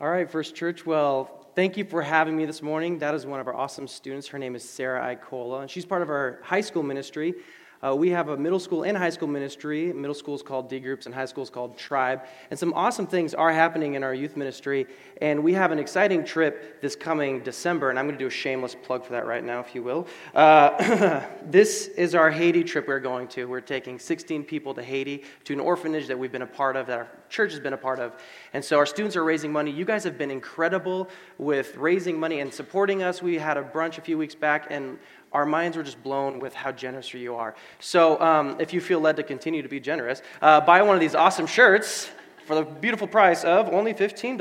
All 0.00 0.08
right, 0.08 0.30
First 0.30 0.54
Church. 0.54 0.86
Well, 0.86 1.48
thank 1.56 1.76
you 1.76 1.84
for 1.84 2.02
having 2.02 2.36
me 2.36 2.44
this 2.44 2.62
morning. 2.62 3.00
That 3.00 3.16
is 3.16 3.26
one 3.26 3.40
of 3.40 3.48
our 3.48 3.54
awesome 3.56 3.88
students. 3.88 4.28
Her 4.28 4.38
name 4.38 4.54
is 4.54 4.62
Sarah 4.62 5.16
Icola, 5.16 5.62
and 5.62 5.68
she's 5.68 5.84
part 5.84 6.02
of 6.02 6.08
our 6.08 6.38
high 6.44 6.60
school 6.60 6.84
ministry. 6.84 7.34
Uh, 7.80 7.94
we 7.94 8.10
have 8.10 8.28
a 8.28 8.36
middle 8.36 8.58
school 8.58 8.82
and 8.82 8.96
high 8.96 9.10
school 9.10 9.28
ministry. 9.28 9.92
Middle 9.92 10.14
school 10.14 10.34
is 10.34 10.42
called 10.42 10.68
D 10.68 10.80
groups, 10.80 11.06
and 11.06 11.14
high 11.14 11.26
school 11.26 11.44
is 11.44 11.50
called 11.50 11.78
Tribe. 11.78 12.22
And 12.50 12.58
some 12.58 12.72
awesome 12.74 13.06
things 13.06 13.34
are 13.34 13.52
happening 13.52 13.94
in 13.94 14.02
our 14.02 14.12
youth 14.12 14.36
ministry. 14.36 14.86
And 15.22 15.44
we 15.44 15.52
have 15.52 15.70
an 15.70 15.78
exciting 15.78 16.24
trip 16.24 16.80
this 16.80 16.96
coming 16.96 17.40
December, 17.40 17.90
and 17.90 17.98
I'm 17.98 18.06
going 18.06 18.18
to 18.18 18.22
do 18.22 18.26
a 18.26 18.30
shameless 18.30 18.74
plug 18.74 19.04
for 19.04 19.12
that 19.12 19.26
right 19.26 19.44
now, 19.44 19.60
if 19.60 19.76
you 19.76 19.84
will. 19.84 20.08
Uh, 20.34 21.24
this 21.44 21.86
is 21.88 22.16
our 22.16 22.30
Haiti 22.30 22.64
trip 22.64 22.88
we're 22.88 22.98
going 22.98 23.28
to. 23.28 23.44
We're 23.44 23.60
taking 23.60 24.00
16 24.00 24.42
people 24.44 24.74
to 24.74 24.82
Haiti 24.82 25.22
to 25.44 25.52
an 25.52 25.60
orphanage 25.60 26.08
that 26.08 26.18
we've 26.18 26.32
been 26.32 26.42
a 26.42 26.46
part 26.46 26.74
of, 26.74 26.88
that 26.88 26.98
our 26.98 27.08
church 27.28 27.52
has 27.52 27.60
been 27.60 27.74
a 27.74 27.78
part 27.78 28.00
of. 28.00 28.12
And 28.54 28.64
so 28.64 28.76
our 28.76 28.86
students 28.86 29.14
are 29.14 29.22
raising 29.22 29.52
money. 29.52 29.70
You 29.70 29.84
guys 29.84 30.02
have 30.02 30.18
been 30.18 30.32
incredible 30.32 31.08
with 31.36 31.76
raising 31.76 32.18
money 32.18 32.40
and 32.40 32.52
supporting 32.52 33.04
us. 33.04 33.22
We 33.22 33.38
had 33.38 33.56
a 33.56 33.62
brunch 33.62 33.98
a 33.98 34.00
few 34.00 34.18
weeks 34.18 34.34
back, 34.34 34.66
and 34.68 34.98
our 35.32 35.44
minds 35.46 35.76
were 35.76 35.82
just 35.82 36.02
blown 36.02 36.38
with 36.38 36.54
how 36.54 36.72
generous 36.72 37.12
you 37.12 37.34
are. 37.34 37.54
So, 37.80 38.20
um, 38.20 38.56
if 38.58 38.72
you 38.72 38.80
feel 38.80 39.00
led 39.00 39.16
to 39.16 39.22
continue 39.22 39.62
to 39.62 39.68
be 39.68 39.80
generous, 39.80 40.22
uh, 40.40 40.60
buy 40.60 40.82
one 40.82 40.94
of 40.94 41.00
these 41.00 41.14
awesome 41.14 41.46
shirts 41.46 42.10
for 42.46 42.54
the 42.54 42.62
beautiful 42.62 43.06
price 43.06 43.44
of 43.44 43.68
only 43.68 43.92
$15. 43.92 44.40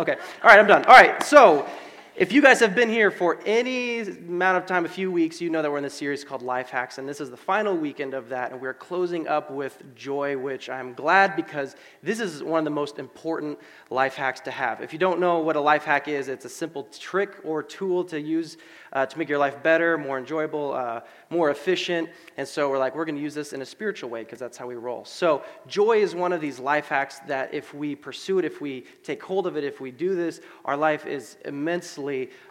Okay, 0.00 0.12
all 0.12 0.50
right, 0.50 0.58
I'm 0.58 0.66
done. 0.66 0.84
All 0.86 0.94
right, 0.94 1.22
so 1.22 1.68
if 2.16 2.32
you 2.32 2.40
guys 2.40 2.60
have 2.60 2.74
been 2.74 2.88
here 2.88 3.10
for 3.10 3.38
any 3.44 4.00
amount 4.00 4.56
of 4.56 4.64
time, 4.64 4.86
a 4.86 4.88
few 4.88 5.12
weeks, 5.12 5.38
you 5.38 5.50
know 5.50 5.60
that 5.60 5.70
we're 5.70 5.76
in 5.76 5.82
this 5.82 5.92
series 5.92 6.24
called 6.24 6.40
Life 6.40 6.70
Hacks, 6.70 6.96
and 6.96 7.06
this 7.06 7.20
is 7.20 7.28
the 7.28 7.36
final 7.36 7.76
weekend 7.76 8.14
of 8.14 8.30
that, 8.30 8.52
and 8.52 8.60
we're 8.60 8.72
closing 8.72 9.28
up 9.28 9.50
with 9.50 9.82
joy, 9.94 10.38
which 10.38 10.70
I'm 10.70 10.94
glad 10.94 11.36
because 11.36 11.76
this 12.02 12.18
is 12.18 12.42
one 12.42 12.58
of 12.58 12.64
the 12.64 12.70
most 12.70 12.98
important 12.98 13.58
life 13.90 14.14
hacks 14.14 14.40
to 14.40 14.50
have. 14.50 14.80
If 14.80 14.94
you 14.94 14.98
don't 14.98 15.20
know 15.20 15.40
what 15.40 15.56
a 15.56 15.60
life 15.60 15.84
hack 15.84 16.08
is, 16.08 16.28
it's 16.28 16.46
a 16.46 16.48
simple 16.48 16.84
trick 16.84 17.36
or 17.44 17.62
tool 17.62 18.02
to 18.04 18.18
use 18.18 18.56
uh, 18.94 19.04
to 19.04 19.18
make 19.18 19.28
your 19.28 19.38
life 19.38 19.62
better, 19.62 19.98
more 19.98 20.18
enjoyable, 20.18 20.72
uh, 20.72 21.02
more 21.28 21.50
efficient, 21.50 22.08
and 22.38 22.48
so 22.48 22.70
we're 22.70 22.78
like, 22.78 22.96
we're 22.96 23.04
going 23.04 23.16
to 23.16 23.20
use 23.20 23.34
this 23.34 23.52
in 23.52 23.60
a 23.60 23.66
spiritual 23.66 24.08
way 24.08 24.24
because 24.24 24.38
that's 24.38 24.56
how 24.56 24.66
we 24.66 24.74
roll. 24.74 25.04
So, 25.04 25.42
joy 25.66 25.98
is 25.98 26.14
one 26.14 26.32
of 26.32 26.40
these 26.40 26.58
life 26.58 26.86
hacks 26.86 27.18
that 27.26 27.52
if 27.52 27.74
we 27.74 27.94
pursue 27.94 28.38
it, 28.38 28.46
if 28.46 28.62
we 28.62 28.86
take 29.02 29.22
hold 29.22 29.46
of 29.46 29.58
it, 29.58 29.64
if 29.64 29.82
we 29.82 29.90
do 29.90 30.14
this, 30.14 30.40
our 30.64 30.78
life 30.78 31.04
is 31.04 31.36
immensely 31.44 32.05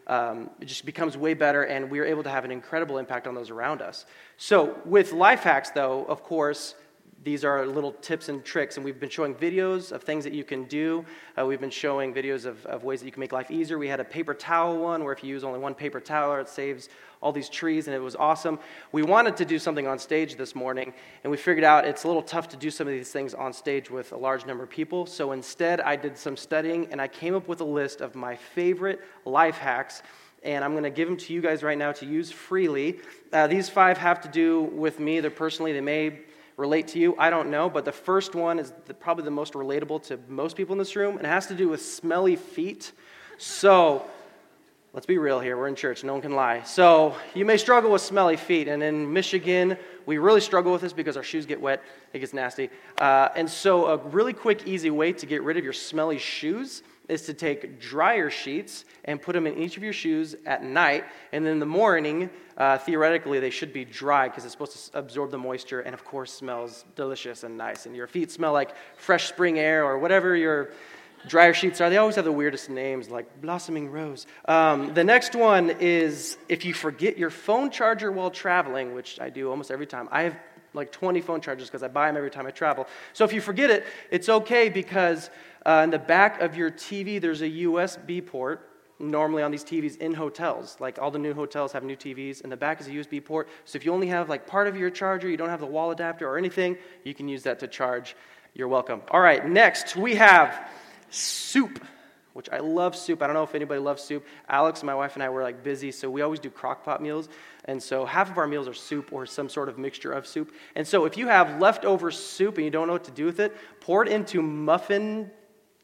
um, 0.07 0.49
it 0.59 0.65
just 0.65 0.85
becomes 0.85 1.17
way 1.17 1.33
better, 1.33 1.63
and 1.63 1.89
we 1.89 1.99
are 1.99 2.05
able 2.05 2.23
to 2.23 2.29
have 2.29 2.45
an 2.45 2.51
incredible 2.51 2.97
impact 2.97 3.27
on 3.27 3.35
those 3.35 3.49
around 3.49 3.81
us. 3.81 4.05
So, 4.37 4.77
with 4.85 5.13
life 5.13 5.41
hacks, 5.41 5.69
though, 5.71 6.05
of 6.05 6.23
course, 6.23 6.75
these 7.23 7.43
are 7.43 7.65
little 7.65 7.93
tips 7.93 8.29
and 8.29 8.43
tricks, 8.45 8.75
and 8.75 8.85
we've 8.85 8.99
been 8.99 9.09
showing 9.09 9.33
videos 9.33 9.91
of 9.91 10.03
things 10.03 10.23
that 10.23 10.33
you 10.33 10.43
can 10.43 10.65
do. 10.65 11.03
Uh, 11.39 11.45
we've 11.45 11.59
been 11.59 11.71
showing 11.71 12.13
videos 12.13 12.45
of, 12.45 12.63
of 12.67 12.83
ways 12.83 12.99
that 12.99 13.07
you 13.07 13.11
can 13.11 13.19
make 13.19 13.31
life 13.31 13.49
easier. 13.49 13.79
We 13.79 13.87
had 13.87 13.99
a 13.99 14.05
paper 14.05 14.33
towel 14.33 14.77
one 14.77 15.03
where 15.03 15.11
if 15.11 15.23
you 15.23 15.29
use 15.29 15.43
only 15.43 15.59
one 15.59 15.73
paper 15.73 15.99
towel, 15.99 16.35
it 16.35 16.47
saves 16.47 16.89
all 17.21 17.31
these 17.31 17.49
trees, 17.49 17.87
and 17.87 17.95
it 17.95 17.99
was 17.99 18.15
awesome. 18.15 18.59
We 18.91 19.01
wanted 19.01 19.35
to 19.37 19.45
do 19.45 19.57
something 19.57 19.87
on 19.87 19.97
stage 19.97 20.35
this 20.35 20.53
morning, 20.53 20.93
and 21.23 21.31
we 21.31 21.37
figured 21.37 21.63
out 21.63 21.85
it's 21.85 22.03
a 22.03 22.07
little 22.07 22.21
tough 22.21 22.47
to 22.49 22.57
do 22.57 22.69
some 22.69 22.85
of 22.87 22.93
these 22.93 23.11
things 23.11 23.33
on 23.33 23.53
stage 23.53 23.89
with 23.89 24.11
a 24.11 24.17
large 24.17 24.45
number 24.45 24.63
of 24.63 24.69
people. 24.69 25.07
So 25.07 25.31
instead, 25.31 25.81
I 25.81 25.95
did 25.95 26.17
some 26.17 26.37
studying, 26.37 26.87
and 26.91 27.01
I 27.01 27.07
came 27.07 27.33
up 27.33 27.47
with 27.47 27.61
a 27.61 27.65
list 27.65 28.01
of 28.01 28.13
my 28.13 28.35
favorite 28.35 29.01
life 29.25 29.57
hacks 29.57 30.03
and 30.43 30.63
I'm 30.63 30.73
going 30.73 30.83
to 30.83 30.91
give 30.91 31.07
them 31.07 31.17
to 31.17 31.33
you 31.33 31.41
guys 31.41 31.63
right 31.63 31.77
now 31.77 31.91
to 31.93 32.05
use 32.05 32.31
freely. 32.31 32.99
Uh, 33.33 33.47
these 33.47 33.67
five 33.67 33.97
have 33.97 34.21
to 34.21 34.27
do 34.27 34.61
with 34.61 34.99
me. 34.99 35.19
They're 35.19 35.31
personally, 35.31 35.73
they 35.73 35.81
may 35.81 36.19
relate 36.57 36.89
to 36.89 36.99
you? 36.99 37.15
I 37.17 37.29
don't 37.29 37.49
know, 37.49 37.69
but 37.69 37.85
the 37.85 37.91
first 37.91 38.35
one 38.35 38.59
is 38.59 38.73
the, 38.85 38.93
probably 38.93 39.25
the 39.25 39.31
most 39.31 39.53
relatable 39.53 40.03
to 40.07 40.19
most 40.27 40.55
people 40.55 40.73
in 40.73 40.79
this 40.79 40.95
room, 40.95 41.17
and 41.17 41.25
it 41.25 41.29
has 41.29 41.47
to 41.47 41.55
do 41.55 41.69
with 41.69 41.83
smelly 41.83 42.35
feet. 42.35 42.91
So, 43.37 44.05
let's 44.93 45.05
be 45.05 45.17
real 45.17 45.39
here. 45.39 45.57
We're 45.57 45.67
in 45.67 45.75
church, 45.75 46.03
no 46.03 46.13
one 46.13 46.21
can 46.21 46.33
lie. 46.33 46.63
So, 46.63 47.15
you 47.33 47.45
may 47.45 47.57
struggle 47.57 47.91
with 47.91 48.01
smelly 48.01 48.37
feet, 48.37 48.67
and 48.67 48.81
in 48.81 49.11
Michigan, 49.11 49.77
we 50.05 50.17
really 50.17 50.41
struggle 50.41 50.71
with 50.71 50.81
this 50.81 50.93
because 50.93 51.17
our 51.17 51.23
shoes 51.23 51.45
get 51.45 51.59
wet, 51.59 51.83
it 52.13 52.19
gets 52.19 52.33
nasty. 52.33 52.69
Uh, 52.99 53.29
and 53.35 53.49
so, 53.49 53.87
a 53.87 53.97
really 53.97 54.33
quick, 54.33 54.65
easy 54.65 54.89
way 54.89 55.11
to 55.13 55.25
get 55.25 55.43
rid 55.43 55.57
of 55.57 55.63
your 55.63 55.73
smelly 55.73 56.17
shoes 56.17 56.83
is 57.07 57.23
to 57.23 57.33
take 57.33 57.79
dryer 57.79 58.29
sheets 58.29 58.85
and 59.03 59.21
put 59.21 59.33
them 59.33 59.47
in 59.47 59.57
each 59.57 59.77
of 59.77 59.83
your 59.83 59.93
shoes 59.93 60.35
at 60.45 60.63
night. 60.63 61.05
And 61.31 61.45
then 61.45 61.53
in 61.53 61.59
the 61.59 61.65
morning, 61.65 62.29
uh, 62.57 62.77
theoretically, 62.77 63.39
they 63.39 63.49
should 63.49 63.73
be 63.73 63.85
dry 63.85 64.27
because 64.27 64.43
it's 64.43 64.53
supposed 64.53 64.91
to 64.91 64.97
absorb 64.97 65.31
the 65.31 65.37
moisture 65.37 65.81
and, 65.81 65.93
of 65.93 66.03
course, 66.03 66.31
smells 66.31 66.85
delicious 66.95 67.43
and 67.43 67.57
nice. 67.57 67.85
And 67.85 67.95
your 67.95 68.07
feet 68.07 68.31
smell 68.31 68.53
like 68.53 68.75
fresh 68.97 69.27
spring 69.27 69.59
air 69.59 69.85
or 69.85 69.99
whatever 69.99 70.35
your 70.35 70.71
dryer 71.27 71.53
sheets 71.53 71.81
are. 71.81 71.89
They 71.89 71.97
always 71.97 72.15
have 72.15 72.25
the 72.25 72.31
weirdest 72.31 72.69
names, 72.69 73.09
like 73.09 73.41
Blossoming 73.41 73.91
Rose. 73.91 74.27
Um, 74.47 74.93
the 74.93 75.03
next 75.03 75.35
one 75.35 75.71
is 75.79 76.37
if 76.49 76.65
you 76.65 76.73
forget 76.73 77.17
your 77.17 77.29
phone 77.29 77.71
charger 77.71 78.11
while 78.11 78.29
traveling, 78.29 78.93
which 78.93 79.19
I 79.19 79.29
do 79.29 79.49
almost 79.49 79.71
every 79.71 79.87
time. 79.87 80.07
I 80.11 80.23
have 80.23 80.37
like 80.75 80.91
20 80.91 81.21
phone 81.21 81.41
chargers 81.41 81.67
because 81.67 81.83
I 81.83 81.87
buy 81.87 82.07
them 82.07 82.17
every 82.17 82.29
time 82.29 82.45
I 82.45 82.51
travel. 82.51 82.87
So 83.13 83.23
if 83.23 83.33
you 83.33 83.41
forget 83.41 83.69
it, 83.69 83.85
it's 84.11 84.29
okay 84.29 84.69
because 84.69 85.29
uh, 85.65 85.81
in 85.83 85.89
the 85.89 85.99
back 85.99 86.41
of 86.41 86.55
your 86.55 86.71
TV, 86.71 87.19
there's 87.19 87.41
a 87.41 87.49
USB 87.49 88.25
port. 88.25 88.71
Normally 88.97 89.43
on 89.43 89.51
these 89.51 89.65
TVs 89.65 89.97
in 89.97 90.13
hotels, 90.13 90.77
like 90.79 90.99
all 90.99 91.11
the 91.11 91.19
new 91.19 91.33
hotels 91.33 91.73
have 91.73 91.83
new 91.83 91.97
TVs, 91.97 92.43
and 92.43 92.49
the 92.49 92.55
back 92.55 92.79
is 92.79 92.87
a 92.87 92.91
USB 92.91 93.23
port. 93.23 93.49
So 93.65 93.75
if 93.75 93.85
you 93.85 93.91
only 93.91 94.07
have 94.07 94.29
like 94.29 94.47
part 94.47 94.67
of 94.67 94.77
your 94.77 94.89
charger, 94.89 95.27
you 95.27 95.35
don't 95.35 95.49
have 95.49 95.59
the 95.59 95.65
wall 95.65 95.91
adapter 95.91 96.29
or 96.29 96.37
anything, 96.37 96.77
you 97.03 97.13
can 97.13 97.27
use 97.27 97.43
that 97.43 97.59
to 97.59 97.67
charge. 97.67 98.15
You're 98.53 98.69
welcome. 98.69 99.01
All 99.11 99.19
right, 99.19 99.45
next 99.45 99.97
we 99.97 100.15
have 100.15 100.69
soup 101.09 101.85
which 102.35 102.49
I 102.51 102.59
love 102.59 102.97
soup. 102.97 103.21
I 103.21 103.27
don't 103.27 103.33
know 103.33 103.43
if 103.43 103.55
anybody 103.55 103.79
loves 103.79 104.03
soup. 104.03 104.25
Alex, 104.49 104.83
my 104.83 104.93
wife, 104.93 105.13
and 105.13 105.23
I 105.23 105.29
were 105.29 105.41
like 105.41 105.63
busy, 105.63 105.89
so 105.89 106.09
we 106.09 106.21
always 106.21 106.41
do 106.41 106.49
crock 106.49 106.83
pot 106.83 107.01
meals. 107.01 107.29
And 107.63 107.81
so 107.81 108.03
half 108.03 108.29
of 108.29 108.37
our 108.37 108.45
meals 108.45 108.67
are 108.67 108.73
soup 108.73 109.13
or 109.13 109.25
some 109.25 109.47
sort 109.47 109.69
of 109.69 109.77
mixture 109.77 110.11
of 110.11 110.27
soup. 110.27 110.53
And 110.75 110.85
so 110.85 111.05
if 111.05 111.15
you 111.15 111.27
have 111.27 111.61
leftover 111.61 112.11
soup 112.11 112.57
and 112.57 112.65
you 112.65 112.71
don't 112.71 112.87
know 112.87 112.93
what 112.93 113.05
to 113.05 113.11
do 113.11 113.23
with 113.23 113.39
it, 113.39 113.55
pour 113.79 114.03
it 114.03 114.11
into 114.11 114.41
muffin 114.41 115.31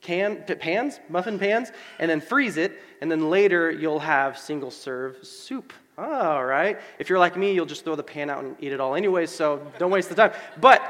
can, 0.01 0.44
pans, 0.59 1.00
muffin 1.09 1.38
pans, 1.38 1.72
and 2.00 2.09
then 2.09 2.19
freeze 2.19 2.57
it, 2.57 2.81
and 3.01 3.12
then 3.12 3.29
later 3.29 3.72
you'll 3.72 4.00
have 4.00 4.38
single 4.38 4.72
serve 4.72 5.17
soup. 5.25 5.73
All 5.97 6.44
right. 6.44 6.79
If 7.00 7.09
you're 7.09 7.19
like 7.19 7.38
me, 7.38 7.53
you'll 7.53 7.66
just 7.66 7.84
throw 7.84 7.95
the 7.95 8.03
pan 8.03 8.29
out 8.29 8.44
and 8.44 8.56
eat 8.59 8.72
it 8.72 8.79
all 8.79 8.95
anyway, 8.95 9.28
so 9.28 9.62
don't 9.78 9.91
waste 9.91 10.09
the 10.09 10.16
time. 10.16 10.31
But 10.59 10.81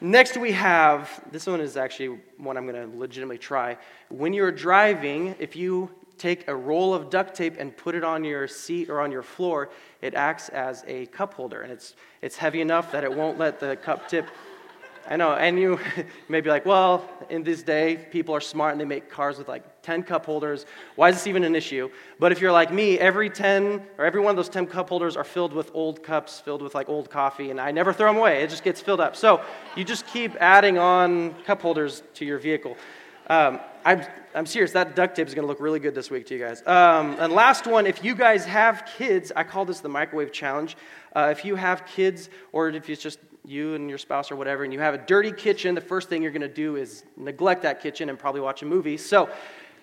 next 0.00 0.36
we 0.36 0.52
have 0.52 1.22
this 1.32 1.46
one 1.46 1.60
is 1.60 1.76
actually 1.76 2.18
one 2.36 2.56
I'm 2.56 2.66
going 2.66 2.90
to 2.90 2.98
legitimately 2.98 3.38
try. 3.38 3.78
When 4.10 4.32
you're 4.34 4.52
driving, 4.52 5.34
if 5.38 5.56
you 5.56 5.90
take 6.18 6.48
a 6.48 6.54
roll 6.54 6.92
of 6.92 7.10
duct 7.10 7.34
tape 7.34 7.54
and 7.58 7.74
put 7.76 7.94
it 7.94 8.04
on 8.04 8.24
your 8.24 8.48
seat 8.48 8.90
or 8.90 9.00
on 9.00 9.10
your 9.10 9.22
floor, 9.22 9.70
it 10.02 10.14
acts 10.14 10.48
as 10.50 10.84
a 10.86 11.06
cup 11.06 11.32
holder, 11.34 11.62
and 11.62 11.72
it's, 11.72 11.94
it's 12.20 12.36
heavy 12.36 12.60
enough 12.60 12.92
that 12.92 13.04
it 13.04 13.12
won't 13.12 13.38
let 13.38 13.60
the 13.60 13.76
cup 13.76 14.08
tip 14.08 14.26
I 15.10 15.16
know, 15.16 15.32
and 15.32 15.58
you 15.58 15.80
may 16.28 16.42
be 16.42 16.50
like, 16.50 16.66
well, 16.66 17.08
in 17.30 17.42
this 17.42 17.62
day, 17.62 18.06
people 18.10 18.34
are 18.34 18.42
smart 18.42 18.72
and 18.72 18.80
they 18.80 18.84
make 18.84 19.08
cars 19.08 19.38
with 19.38 19.48
like 19.48 19.80
10 19.80 20.02
cup 20.02 20.26
holders. 20.26 20.66
Why 20.96 21.08
is 21.08 21.16
this 21.16 21.26
even 21.26 21.44
an 21.44 21.56
issue? 21.56 21.88
But 22.18 22.30
if 22.30 22.42
you're 22.42 22.52
like 22.52 22.70
me, 22.70 22.98
every 22.98 23.30
10 23.30 23.82
or 23.96 24.04
every 24.04 24.20
one 24.20 24.32
of 24.32 24.36
those 24.36 24.50
10 24.50 24.66
cup 24.66 24.90
holders 24.90 25.16
are 25.16 25.24
filled 25.24 25.54
with 25.54 25.70
old 25.72 26.02
cups, 26.02 26.40
filled 26.40 26.60
with 26.60 26.74
like 26.74 26.90
old 26.90 27.08
coffee, 27.08 27.50
and 27.50 27.58
I 27.58 27.70
never 27.70 27.94
throw 27.94 28.08
them 28.08 28.18
away. 28.18 28.42
It 28.42 28.50
just 28.50 28.64
gets 28.64 28.82
filled 28.82 29.00
up. 29.00 29.16
So 29.16 29.40
you 29.76 29.84
just 29.84 30.06
keep 30.08 30.36
adding 30.40 30.76
on 30.76 31.34
cup 31.44 31.62
holders 31.62 32.02
to 32.14 32.26
your 32.26 32.38
vehicle. 32.38 32.76
Um, 33.28 33.60
I'm, 33.86 34.04
I'm 34.34 34.46
serious, 34.46 34.72
that 34.72 34.94
duct 34.94 35.16
tape 35.16 35.26
is 35.26 35.34
going 35.34 35.44
to 35.44 35.48
look 35.48 35.60
really 35.60 35.80
good 35.80 35.94
this 35.94 36.10
week 36.10 36.26
to 36.26 36.34
you 36.34 36.40
guys. 36.44 36.62
Um, 36.66 37.16
and 37.18 37.32
last 37.32 37.66
one, 37.66 37.86
if 37.86 38.04
you 38.04 38.14
guys 38.14 38.44
have 38.44 38.86
kids, 38.98 39.32
I 39.34 39.44
call 39.44 39.64
this 39.64 39.80
the 39.80 39.88
microwave 39.88 40.32
challenge. 40.32 40.76
Uh, 41.14 41.28
if 41.30 41.44
you 41.44 41.56
have 41.56 41.86
kids, 41.86 42.28
or 42.52 42.68
if 42.68 42.88
it's 42.90 43.02
just 43.02 43.18
you 43.48 43.74
and 43.74 43.88
your 43.88 43.98
spouse 43.98 44.30
or 44.30 44.36
whatever, 44.36 44.64
and 44.64 44.72
you 44.72 44.80
have 44.80 44.94
a 44.94 44.98
dirty 44.98 45.32
kitchen, 45.32 45.74
the 45.74 45.80
first 45.80 46.08
thing 46.08 46.22
you're 46.22 46.30
going 46.30 46.42
to 46.42 46.48
do 46.48 46.76
is 46.76 47.04
neglect 47.16 47.62
that 47.62 47.80
kitchen 47.80 48.10
and 48.10 48.18
probably 48.18 48.40
watch 48.40 48.62
a 48.62 48.66
movie. 48.66 48.96
So, 48.96 49.28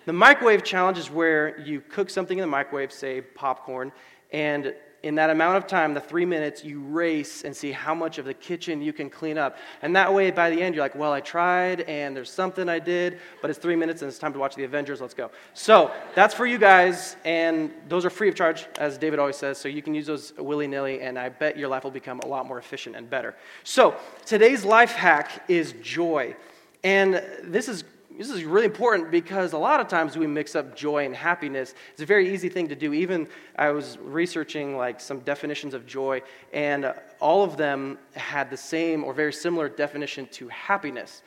the 0.04 0.12
microwave 0.12 0.62
challenge 0.62 0.98
is 0.98 1.10
where 1.10 1.58
you 1.58 1.80
cook 1.80 2.10
something 2.10 2.38
in 2.38 2.42
the 2.42 2.46
microwave, 2.46 2.92
say 2.92 3.20
popcorn, 3.20 3.90
and 4.32 4.72
in 5.06 5.14
that 5.14 5.30
amount 5.30 5.56
of 5.56 5.66
time, 5.66 5.94
the 5.94 6.00
three 6.00 6.24
minutes, 6.24 6.64
you 6.64 6.80
race 6.80 7.44
and 7.44 7.56
see 7.56 7.70
how 7.70 7.94
much 7.94 8.18
of 8.18 8.24
the 8.24 8.34
kitchen 8.34 8.82
you 8.82 8.92
can 8.92 9.08
clean 9.08 9.38
up. 9.38 9.56
And 9.82 9.94
that 9.94 10.12
way, 10.12 10.30
by 10.30 10.50
the 10.50 10.60
end, 10.60 10.74
you're 10.74 10.84
like, 10.84 10.96
well, 10.96 11.12
I 11.12 11.20
tried, 11.20 11.82
and 11.82 12.16
there's 12.16 12.30
something 12.30 12.68
I 12.68 12.78
did, 12.80 13.20
but 13.40 13.48
it's 13.48 13.58
three 13.58 13.76
minutes 13.76 14.02
and 14.02 14.08
it's 14.08 14.18
time 14.18 14.32
to 14.32 14.38
watch 14.38 14.56
the 14.56 14.64
Avengers. 14.64 15.00
Let's 15.00 15.14
go. 15.14 15.30
So 15.54 15.92
that's 16.14 16.34
for 16.34 16.44
you 16.44 16.58
guys, 16.58 17.16
and 17.24 17.72
those 17.88 18.04
are 18.04 18.10
free 18.10 18.28
of 18.28 18.34
charge, 18.34 18.66
as 18.78 18.98
David 18.98 19.18
always 19.18 19.36
says. 19.36 19.58
So 19.58 19.68
you 19.68 19.80
can 19.80 19.94
use 19.94 20.06
those 20.06 20.32
willy 20.38 20.66
nilly, 20.66 21.00
and 21.00 21.18
I 21.18 21.28
bet 21.28 21.56
your 21.56 21.68
life 21.68 21.84
will 21.84 21.90
become 21.92 22.18
a 22.20 22.26
lot 22.26 22.46
more 22.46 22.58
efficient 22.58 22.96
and 22.96 23.08
better. 23.08 23.36
So 23.62 23.96
today's 24.24 24.64
life 24.64 24.92
hack 24.92 25.44
is 25.48 25.74
joy. 25.82 26.34
And 26.82 27.22
this 27.42 27.68
is 27.68 27.84
this 28.16 28.30
is 28.30 28.44
really 28.44 28.64
important 28.64 29.10
because 29.10 29.52
a 29.52 29.58
lot 29.58 29.78
of 29.78 29.88
times 29.88 30.16
we 30.16 30.26
mix 30.26 30.56
up 30.56 30.74
joy 30.74 31.04
and 31.04 31.14
happiness. 31.14 31.74
It's 31.92 32.02
a 32.02 32.06
very 32.06 32.32
easy 32.32 32.48
thing 32.48 32.68
to 32.68 32.74
do. 32.74 32.94
Even 32.94 33.28
I 33.56 33.70
was 33.70 33.98
researching 33.98 34.76
like 34.76 35.00
some 35.00 35.20
definitions 35.20 35.74
of 35.74 35.86
joy, 35.86 36.22
and 36.52 36.94
all 37.20 37.44
of 37.44 37.56
them 37.56 37.98
had 38.14 38.50
the 38.50 38.56
same 38.56 39.04
or 39.04 39.12
very 39.12 39.32
similar 39.32 39.68
definition 39.68 40.26
to 40.32 40.48
happiness. 40.48 41.22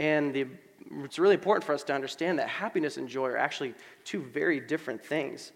And 0.00 0.34
the 0.34 0.46
it's 1.04 1.18
really 1.18 1.34
important 1.34 1.64
for 1.64 1.72
us 1.72 1.84
to 1.84 1.94
understand 1.94 2.38
that 2.40 2.48
happiness 2.48 2.96
and 2.96 3.08
joy 3.08 3.28
are 3.28 3.36
actually 3.36 3.72
two 4.04 4.20
very 4.20 4.58
different 4.58 5.02
things. 5.02 5.52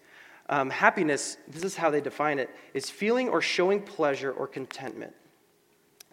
Um, 0.49 0.69
happiness, 0.69 1.37
this 1.49 1.63
is 1.63 1.75
how 1.75 1.89
they 1.89 1.99
define 1.99 2.39
it, 2.39 2.49
is 2.73 2.89
feeling 2.89 3.27
or 3.27 3.41
showing 3.41 3.81
pleasure 3.81 4.31
or 4.31 4.47
contentment. 4.47 5.13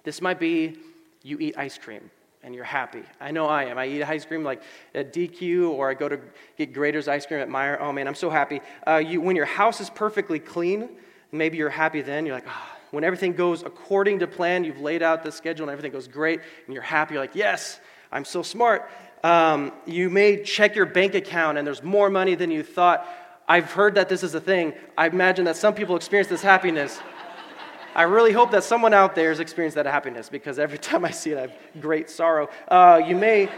This 0.03 0.21
might 0.21 0.41
be 0.41 0.77
you 1.23 1.39
eat 1.39 1.57
ice 1.57 1.79
cream 1.79 2.11
and 2.45 2.55
you're 2.55 2.63
happy. 2.63 3.03
I 3.21 3.31
know 3.31 3.47
I 3.47 3.65
am. 3.65 3.79
I 3.79 3.87
eat 3.87 4.03
ice 4.03 4.25
cream 4.25 4.45
like 4.45 4.63
at 4.95 5.13
DQ 5.13 5.71
or 5.71 5.91
I 5.91 5.95
go 5.95 6.09
to 6.09 6.21
get 6.59 6.75
Graeter's 6.75 7.09
ice 7.09 7.25
cream 7.25 7.41
at 7.41 7.49
Meijer. 7.49 7.79
Oh 7.81 7.91
man, 7.91 8.07
I'm 8.07 8.15
so 8.15 8.29
happy. 8.29 8.61
Uh, 8.87 8.97
you, 8.97 9.21
when 9.21 9.35
your 9.35 9.47
house 9.47 9.81
is 9.81 9.89
perfectly 9.89 10.39
clean, 10.39 10.91
maybe 11.33 11.57
you're 11.57 11.71
happy 11.71 12.03
then. 12.03 12.27
You're 12.27 12.35
like, 12.35 12.47
oh. 12.47 12.77
when 12.91 13.03
everything 13.03 13.33
goes 13.33 13.63
according 13.63 14.19
to 14.19 14.27
plan, 14.27 14.63
you've 14.63 14.81
laid 14.81 15.03
out 15.03 15.25
the 15.25 15.33
schedule 15.33 15.65
and 15.65 15.73
everything 15.73 15.93
goes 15.93 16.07
great, 16.07 16.41
and 16.67 16.75
you're 16.75 16.83
happy. 16.83 17.15
You're 17.15 17.23
like, 17.23 17.35
yes, 17.35 17.81
I'm 18.13 18.27
so 18.27 18.43
smart. 18.43 18.91
Um, 19.25 19.73
you 19.87 20.11
may 20.11 20.43
check 20.43 20.77
your 20.77 20.87
bank 20.87 21.15
account 21.15 21.57
and 21.57 21.67
there's 21.67 21.83
more 21.83 22.11
money 22.11 22.35
than 22.35 22.51
you 22.51 22.63
thought. 22.63 23.09
I've 23.49 23.73
heard 23.73 23.95
that 23.95 24.11
this 24.11 24.23
is 24.23 24.35
a 24.35 24.41
thing. 24.41 24.75
I 24.99 25.07
imagine 25.07 25.47
that 25.47 25.57
some 25.57 25.75
people 25.75 25.97
experience 25.97 26.29
this 26.29 26.43
happiness. 26.43 27.01
I 27.95 28.03
really 28.03 28.33
hope 28.33 28.51
that 28.51 28.65
someone 28.65 28.93
out 28.93 29.15
there 29.15 29.29
has 29.29 29.39
experienced 29.39 29.77
that 29.77 29.87
happiness 29.87 30.29
because 30.29 30.59
every 30.59 30.79
time 30.91 31.05
I 31.05 31.11
see 31.11 31.31
it, 31.31 31.39
I 31.39 31.43
have 31.43 31.53
great 31.81 32.11
sorrow. 32.11 32.49
Uh, 32.69 33.01
you 33.07 33.17
may 33.17 33.49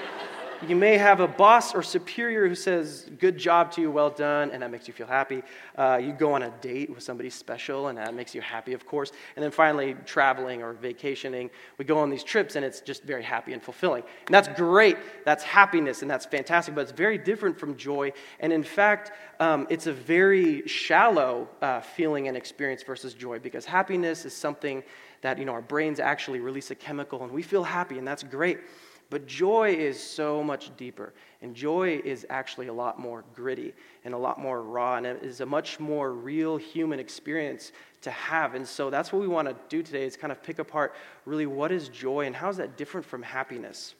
you 0.66 0.76
may 0.76 0.96
have 0.96 1.20
a 1.20 1.28
boss 1.28 1.74
or 1.74 1.82
superior 1.82 2.48
who 2.48 2.54
says, 2.54 3.10
Good 3.18 3.36
job 3.36 3.72
to 3.72 3.80
you, 3.80 3.90
well 3.90 4.10
done, 4.10 4.50
and 4.50 4.62
that 4.62 4.70
makes 4.70 4.88
you 4.88 4.94
feel 4.94 5.06
happy. 5.06 5.42
Uh, 5.76 6.00
you 6.02 6.12
go 6.12 6.32
on 6.32 6.42
a 6.42 6.50
date 6.60 6.90
with 6.90 7.02
somebody 7.02 7.30
special, 7.30 7.88
and 7.88 7.98
that 7.98 8.14
makes 8.14 8.34
you 8.34 8.40
happy, 8.40 8.72
of 8.72 8.86
course. 8.86 9.12
And 9.36 9.42
then 9.42 9.50
finally, 9.50 9.94
traveling 10.04 10.62
or 10.62 10.72
vacationing. 10.72 11.50
We 11.78 11.84
go 11.84 11.98
on 11.98 12.10
these 12.10 12.24
trips, 12.24 12.56
and 12.56 12.64
it's 12.64 12.80
just 12.80 13.04
very 13.04 13.22
happy 13.22 13.52
and 13.52 13.62
fulfilling. 13.62 14.02
And 14.26 14.34
that's 14.34 14.48
great. 14.48 14.96
That's 15.24 15.44
happiness, 15.44 16.02
and 16.02 16.10
that's 16.10 16.26
fantastic, 16.26 16.74
but 16.74 16.82
it's 16.82 16.92
very 16.92 17.18
different 17.18 17.58
from 17.58 17.76
joy. 17.76 18.12
And 18.40 18.52
in 18.52 18.62
fact, 18.62 19.12
um, 19.40 19.66
it's 19.70 19.86
a 19.86 19.92
very 19.92 20.66
shallow 20.66 21.48
uh, 21.60 21.80
feeling 21.80 22.28
and 22.28 22.36
experience 22.36 22.82
versus 22.82 23.14
joy 23.14 23.38
because 23.38 23.64
happiness 23.64 24.24
is 24.24 24.34
something 24.34 24.82
that 25.20 25.38
you 25.38 25.44
know 25.44 25.52
our 25.52 25.62
brains 25.62 25.98
actually 25.98 26.40
release 26.40 26.70
a 26.70 26.74
chemical 26.74 27.24
and 27.24 27.32
we 27.32 27.42
feel 27.42 27.64
happy 27.64 27.98
and 27.98 28.06
that's 28.06 28.22
great 28.22 28.60
but 29.08 29.26
joy 29.26 29.74
is 29.74 30.02
so 30.02 30.42
much 30.42 30.76
deeper. 30.76 31.14
And 31.42 31.54
joy 31.54 32.00
is 32.04 32.26
actually 32.28 32.66
a 32.66 32.72
lot 32.72 32.98
more 32.98 33.24
gritty 33.34 33.72
and 34.04 34.14
a 34.14 34.18
lot 34.18 34.40
more 34.40 34.62
raw. 34.62 34.96
And 34.96 35.06
it 35.06 35.22
is 35.22 35.40
a 35.40 35.46
much 35.46 35.78
more 35.78 36.12
real 36.12 36.56
human 36.56 36.98
experience 36.98 37.72
to 38.02 38.10
have. 38.10 38.54
And 38.54 38.66
so 38.66 38.90
that's 38.90 39.12
what 39.12 39.22
we 39.22 39.28
want 39.28 39.48
to 39.48 39.56
do 39.68 39.82
today 39.82 40.04
is 40.04 40.16
kind 40.16 40.32
of 40.32 40.42
pick 40.42 40.58
apart 40.58 40.94
really 41.24 41.46
what 41.46 41.70
is 41.70 41.88
joy 41.88 42.26
and 42.26 42.34
how 42.34 42.48
is 42.48 42.56
that 42.56 42.76
different 42.76 43.06
from 43.06 43.22
happiness. 43.22 43.94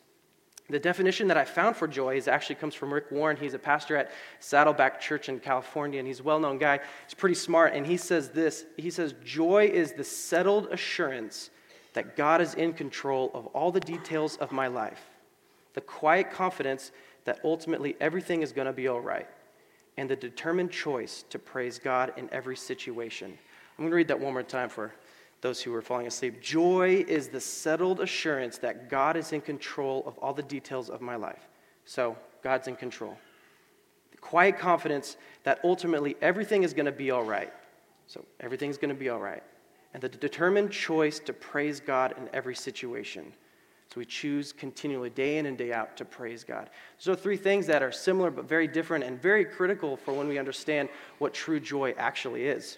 The 0.68 0.80
definition 0.80 1.28
that 1.28 1.36
I 1.36 1.44
found 1.44 1.76
for 1.76 1.86
joy 1.86 2.16
is 2.16 2.26
actually 2.26 2.56
comes 2.56 2.74
from 2.74 2.92
Rick 2.92 3.12
Warren. 3.12 3.36
He's 3.36 3.54
a 3.54 3.58
pastor 3.58 3.96
at 3.96 4.10
Saddleback 4.40 5.00
Church 5.00 5.28
in 5.28 5.38
California, 5.38 6.00
and 6.00 6.08
he's 6.08 6.18
a 6.18 6.24
well-known 6.24 6.58
guy. 6.58 6.80
He's 7.06 7.14
pretty 7.14 7.36
smart, 7.36 7.74
and 7.74 7.86
he 7.86 7.96
says 7.96 8.30
this. 8.30 8.66
He 8.76 8.90
says, 8.90 9.14
"Joy 9.24 9.70
is 9.72 9.92
the 9.92 10.02
settled 10.02 10.66
assurance 10.72 11.50
that 11.96 12.14
God 12.14 12.42
is 12.42 12.52
in 12.52 12.74
control 12.74 13.30
of 13.32 13.46
all 13.46 13.72
the 13.72 13.80
details 13.80 14.36
of 14.36 14.52
my 14.52 14.66
life, 14.66 15.00
the 15.72 15.80
quiet 15.80 16.30
confidence 16.30 16.92
that 17.24 17.40
ultimately 17.42 17.96
everything 18.00 18.42
is 18.42 18.52
going 18.52 18.66
to 18.66 18.72
be 18.72 18.86
all 18.86 19.00
right, 19.00 19.26
and 19.96 20.10
the 20.10 20.14
determined 20.14 20.70
choice 20.70 21.24
to 21.30 21.38
praise 21.38 21.78
God 21.78 22.12
in 22.18 22.28
every 22.32 22.54
situation. 22.54 23.30
I'm 23.30 23.84
going 23.84 23.90
to 23.90 23.96
read 23.96 24.08
that 24.08 24.20
one 24.20 24.34
more 24.34 24.42
time 24.42 24.68
for 24.68 24.92
those 25.40 25.62
who 25.62 25.74
are 25.74 25.80
falling 25.80 26.06
asleep. 26.06 26.42
Joy 26.42 27.02
is 27.08 27.28
the 27.28 27.40
settled 27.40 28.00
assurance 28.00 28.58
that 28.58 28.90
God 28.90 29.16
is 29.16 29.32
in 29.32 29.40
control 29.40 30.04
of 30.06 30.18
all 30.18 30.34
the 30.34 30.42
details 30.42 30.90
of 30.90 31.00
my 31.00 31.16
life. 31.16 31.48
So, 31.86 32.14
God's 32.42 32.68
in 32.68 32.76
control. 32.76 33.16
The 34.10 34.18
quiet 34.18 34.58
confidence 34.58 35.16
that 35.44 35.60
ultimately 35.64 36.14
everything 36.20 36.62
is 36.62 36.74
going 36.74 36.86
to 36.86 36.92
be 36.92 37.10
all 37.10 37.24
right. 37.24 37.54
So, 38.06 38.22
everything's 38.40 38.76
going 38.76 38.90
to 38.90 38.94
be 38.94 39.08
all 39.08 39.18
right 39.20 39.42
and 39.96 40.02
the 40.02 40.10
determined 40.10 40.70
choice 40.70 41.18
to 41.20 41.32
praise 41.32 41.80
God 41.80 42.14
in 42.18 42.28
every 42.34 42.54
situation. 42.54 43.32
So 43.88 44.00
we 44.00 44.04
choose 44.04 44.52
continually, 44.52 45.08
day 45.08 45.38
in 45.38 45.46
and 45.46 45.56
day 45.56 45.72
out, 45.72 45.96
to 45.96 46.04
praise 46.04 46.44
God. 46.44 46.68
So, 46.98 47.14
three 47.14 47.38
things 47.38 47.66
that 47.68 47.82
are 47.82 47.90
similar 47.90 48.30
but 48.30 48.46
very 48.46 48.68
different 48.68 49.04
and 49.04 49.18
very 49.18 49.46
critical 49.46 49.96
for 49.96 50.12
when 50.12 50.28
we 50.28 50.38
understand 50.38 50.90
what 51.16 51.32
true 51.32 51.58
joy 51.58 51.94
actually 51.96 52.44
is. 52.44 52.76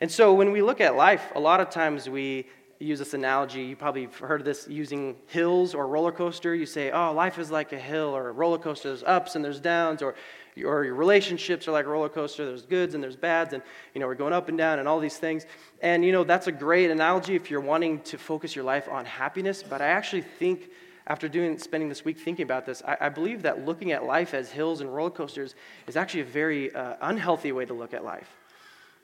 And 0.00 0.10
so, 0.10 0.34
when 0.34 0.50
we 0.50 0.60
look 0.60 0.80
at 0.80 0.96
life, 0.96 1.30
a 1.36 1.40
lot 1.40 1.60
of 1.60 1.70
times 1.70 2.10
we 2.10 2.48
use 2.80 2.98
this 2.98 3.14
analogy. 3.14 3.62
You 3.62 3.76
probably 3.76 4.02
have 4.02 4.18
heard 4.18 4.44
this 4.44 4.66
using 4.66 5.14
hills 5.28 5.72
or 5.72 5.86
roller 5.86 6.10
coaster. 6.10 6.52
You 6.52 6.66
say, 6.66 6.90
oh, 6.90 7.12
life 7.12 7.38
is 7.38 7.48
like 7.48 7.72
a 7.74 7.78
hill 7.78 8.08
or 8.08 8.28
a 8.28 8.32
roller 8.32 8.58
coaster. 8.58 8.88
There's 8.88 9.04
ups 9.04 9.36
and 9.36 9.44
there's 9.44 9.60
downs, 9.60 10.02
or 10.02 10.16
or 10.64 10.84
your 10.84 10.94
relationships 10.94 11.68
are 11.68 11.72
like 11.72 11.86
a 11.86 11.88
roller 11.88 12.08
coaster. 12.08 12.46
There's 12.46 12.64
goods 12.64 12.94
and 12.94 13.02
there's 13.02 13.16
bads, 13.16 13.52
and 13.52 13.62
you 13.94 14.00
know 14.00 14.06
we're 14.06 14.14
going 14.14 14.32
up 14.32 14.48
and 14.48 14.56
down 14.56 14.78
and 14.78 14.88
all 14.88 15.00
these 15.00 15.18
things. 15.18 15.46
And 15.82 16.04
you 16.04 16.12
know 16.12 16.24
that's 16.24 16.46
a 16.46 16.52
great 16.52 16.90
analogy 16.90 17.34
if 17.34 17.50
you're 17.50 17.60
wanting 17.60 18.00
to 18.02 18.18
focus 18.18 18.56
your 18.56 18.64
life 18.64 18.88
on 18.88 19.04
happiness. 19.04 19.62
But 19.62 19.82
I 19.82 19.88
actually 19.88 20.22
think 20.22 20.70
after 21.06 21.28
doing 21.28 21.58
spending 21.58 21.88
this 21.88 22.04
week 22.04 22.18
thinking 22.18 22.42
about 22.42 22.66
this, 22.66 22.82
I, 22.86 22.96
I 23.02 23.08
believe 23.08 23.42
that 23.42 23.64
looking 23.64 23.92
at 23.92 24.04
life 24.04 24.34
as 24.34 24.50
hills 24.50 24.80
and 24.80 24.92
roller 24.94 25.10
coasters 25.10 25.54
is 25.86 25.96
actually 25.96 26.20
a 26.20 26.24
very 26.24 26.74
uh, 26.74 26.96
unhealthy 27.02 27.52
way 27.52 27.64
to 27.64 27.74
look 27.74 27.94
at 27.94 28.04
life. 28.04 28.28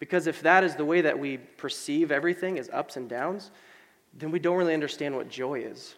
Because 0.00 0.26
if 0.26 0.42
that 0.42 0.64
is 0.64 0.74
the 0.74 0.84
way 0.84 1.00
that 1.02 1.16
we 1.16 1.36
perceive 1.36 2.10
everything 2.10 2.58
as 2.58 2.68
ups 2.70 2.96
and 2.96 3.08
downs, 3.08 3.52
then 4.14 4.32
we 4.32 4.40
don't 4.40 4.56
really 4.56 4.74
understand 4.74 5.14
what 5.14 5.28
joy 5.28 5.60
is. 5.60 5.94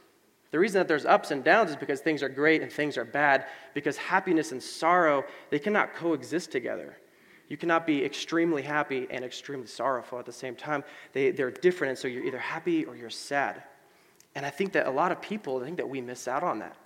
The 0.54 0.60
reason 0.60 0.78
that 0.78 0.86
there's 0.86 1.04
ups 1.04 1.32
and 1.32 1.42
downs 1.42 1.70
is 1.70 1.76
because 1.76 1.98
things 1.98 2.22
are 2.22 2.28
great 2.28 2.62
and 2.62 2.72
things 2.72 2.96
are 2.96 3.04
bad, 3.04 3.46
because 3.74 3.96
happiness 3.96 4.52
and 4.52 4.62
sorrow, 4.62 5.24
they 5.50 5.58
cannot 5.58 5.96
coexist 5.96 6.52
together. 6.52 6.96
You 7.48 7.56
cannot 7.56 7.88
be 7.88 8.04
extremely 8.04 8.62
happy 8.62 9.08
and 9.10 9.24
extremely 9.24 9.66
sorrowful 9.66 10.20
at 10.20 10.26
the 10.26 10.32
same 10.32 10.54
time. 10.54 10.84
They, 11.12 11.32
they're 11.32 11.50
different, 11.50 11.88
and 11.88 11.98
so 11.98 12.06
you're 12.06 12.22
either 12.22 12.38
happy 12.38 12.84
or 12.84 12.94
you're 12.94 13.10
sad. 13.10 13.64
And 14.36 14.46
I 14.46 14.50
think 14.50 14.74
that 14.74 14.86
a 14.86 14.90
lot 14.92 15.10
of 15.10 15.20
people 15.20 15.60
I 15.60 15.64
think 15.64 15.78
that 15.78 15.88
we 15.88 16.00
miss 16.00 16.28
out 16.28 16.44
on 16.44 16.60
that. 16.60 16.76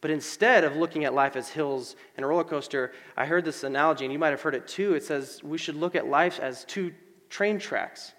But 0.00 0.12
instead 0.12 0.62
of 0.62 0.76
looking 0.76 1.04
at 1.04 1.12
life 1.12 1.34
as 1.34 1.48
hills 1.48 1.96
and 2.16 2.22
a 2.22 2.28
roller 2.28 2.44
coaster, 2.44 2.92
I 3.16 3.26
heard 3.26 3.44
this 3.44 3.64
analogy, 3.64 4.04
and 4.04 4.12
you 4.12 4.20
might 4.20 4.30
have 4.30 4.42
heard 4.42 4.54
it 4.54 4.68
too. 4.68 4.94
It 4.94 5.02
says 5.02 5.42
we 5.42 5.58
should 5.58 5.74
look 5.74 5.96
at 5.96 6.06
life 6.06 6.38
as 6.38 6.64
two 6.64 6.94
train 7.28 7.58
tracks. 7.58 8.12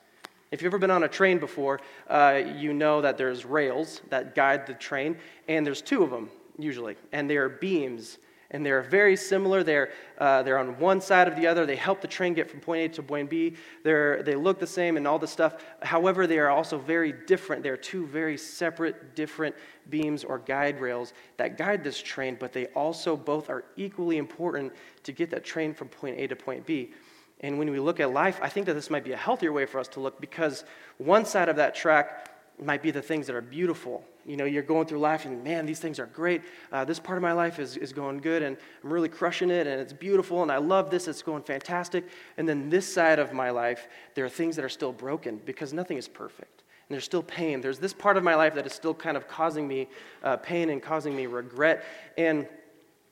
If 0.52 0.62
you've 0.62 0.70
ever 0.70 0.78
been 0.78 0.92
on 0.92 1.04
a 1.04 1.08
train 1.08 1.40
before, 1.40 1.82
uh, 2.08 2.42
you 2.56 2.74
know 2.74 3.02
that 3.02 3.18
there's 3.18 3.46
rails 3.46 4.02
that 4.10 4.36
guide 4.36 4.68
the 4.68 4.74
train, 4.74 5.18
and 5.48 5.66
there's 5.66 5.82
two 5.82 6.04
of 6.04 6.12
them 6.12 6.30
usually, 6.58 6.96
and 7.12 7.30
they 7.30 7.38
are 7.38 7.50
beams. 7.50 8.20
And 8.52 8.64
they're 8.64 8.84
very 8.84 9.18
similar. 9.18 9.64
They're, 9.64 9.92
uh, 10.20 10.44
they're 10.44 10.60
on 10.60 10.80
one 10.80 11.02
side 11.02 11.28
of 11.28 11.36
the 11.36 11.48
other. 11.48 11.66
They 11.66 11.76
help 11.76 12.00
the 12.00 12.08
train 12.08 12.36
get 12.36 12.50
from 12.50 12.60
point 12.60 12.84
A 12.84 12.96
to 12.96 13.04
point 13.04 13.30
B. 13.30 13.56
They're, 13.84 14.22
they 14.22 14.36
look 14.36 14.60
the 14.60 14.68
same 14.68 14.98
and 14.98 15.08
all 15.08 15.18
this 15.18 15.32
stuff. 15.32 15.66
However, 15.82 16.28
they 16.28 16.38
are 16.38 16.50
also 16.50 16.78
very 16.78 17.12
different. 17.12 17.64
They're 17.64 17.76
two 17.76 18.06
very 18.06 18.38
separate, 18.38 19.16
different 19.16 19.56
beams 19.90 20.24
or 20.24 20.38
guide 20.38 20.80
rails 20.80 21.14
that 21.38 21.58
guide 21.58 21.84
this 21.84 22.00
train, 22.00 22.38
but 22.40 22.54
they 22.54 22.68
also 22.68 23.18
both 23.18 23.50
are 23.50 23.66
equally 23.78 24.18
important 24.18 24.72
to 25.04 25.12
get 25.12 25.32
that 25.32 25.44
train 25.44 25.74
from 25.74 25.90
point 25.90 26.18
A 26.20 26.28
to 26.28 26.36
point 26.36 26.66
B. 26.66 26.94
And 27.42 27.60
when 27.60 27.70
we 27.70 27.80
look 27.80 28.00
at 28.00 28.12
life, 28.12 28.40
I 28.42 28.50
think 28.50 28.66
that 28.68 28.74
this 28.74 28.90
might 28.90 29.04
be 29.04 29.12
a 29.12 29.18
healthier 29.18 29.52
way 29.52 29.66
for 29.66 29.80
us 29.80 29.88
to 29.90 30.00
look 30.00 30.22
because 30.22 30.64
one 30.98 31.26
side 31.26 31.50
of 31.50 31.58
that 31.58 31.76
track 31.76 32.30
might 32.64 32.82
be 32.82 32.92
the 32.92 33.02
things 33.02 33.28
that 33.28 33.36
are 33.36 33.42
beautiful. 33.42 34.04
You 34.26 34.38
know, 34.38 34.46
you're 34.46 34.64
going 34.64 34.88
through 34.88 35.00
life 35.00 35.26
and 35.26 35.44
man, 35.44 35.66
these 35.66 35.80
things 35.80 36.00
are 36.00 36.06
great. 36.06 36.42
Uh, 36.72 36.86
this 36.86 37.00
part 37.00 37.18
of 37.18 37.22
my 37.22 37.34
life 37.34 37.60
is, 37.60 37.78
is 37.78 37.92
going 37.92 38.20
good 38.20 38.42
and 38.42 38.58
I'm 38.84 38.94
really 38.94 39.10
crushing 39.10 39.50
it 39.50 39.68
and 39.68 39.82
it's 39.82 39.94
beautiful 39.94 40.42
and 40.42 40.52
I 40.52 40.58
love 40.58 40.90
this, 40.90 41.08
it's 41.08 41.22
going 41.22 41.44
fantastic. 41.44 42.06
And 42.38 42.48
then 42.48 42.70
this 42.70 42.92
side 42.92 43.20
of 43.20 43.34
my 43.34 43.50
life, 43.50 43.88
there 44.16 44.26
are 44.26 44.30
things 44.30 44.56
that 44.56 44.64
are 44.64 44.70
still 44.70 44.94
broken 44.94 45.42
because 45.46 45.74
nothing 45.74 45.98
is 45.98 46.08
perfect. 46.08 46.64
And 46.88 46.94
there's 46.94 47.04
still 47.04 47.24
pain. 47.24 47.62
There's 47.62 47.80
this 47.80 47.94
part 47.94 48.16
of 48.16 48.24
my 48.24 48.36
life 48.36 48.56
that 48.56 48.66
is 48.66 48.74
still 48.74 48.94
kind 48.94 49.18
of 49.18 49.28
causing 49.28 49.68
me 49.68 49.90
uh, 50.24 50.38
pain 50.38 50.70
and 50.70 50.82
causing 50.82 51.16
me 51.16 51.26
regret. 51.26 51.84
And 52.18 52.48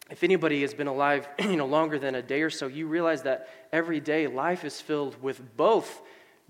if 0.10 0.24
anybody 0.24 0.62
has 0.62 0.74
been 0.74 0.88
alive 0.88 1.28
you 1.40 1.56
know, 1.56 1.66
longer 1.66 1.98
than 1.98 2.16
a 2.16 2.22
day 2.22 2.42
or 2.42 2.50
so, 2.50 2.68
you 2.68 2.88
realize 2.88 3.24
that 3.24 3.50
every 3.72 4.00
day 4.00 4.28
life 4.28 4.66
is 4.66 4.82
filled 4.82 5.22
with 5.22 5.56
both 5.56 6.02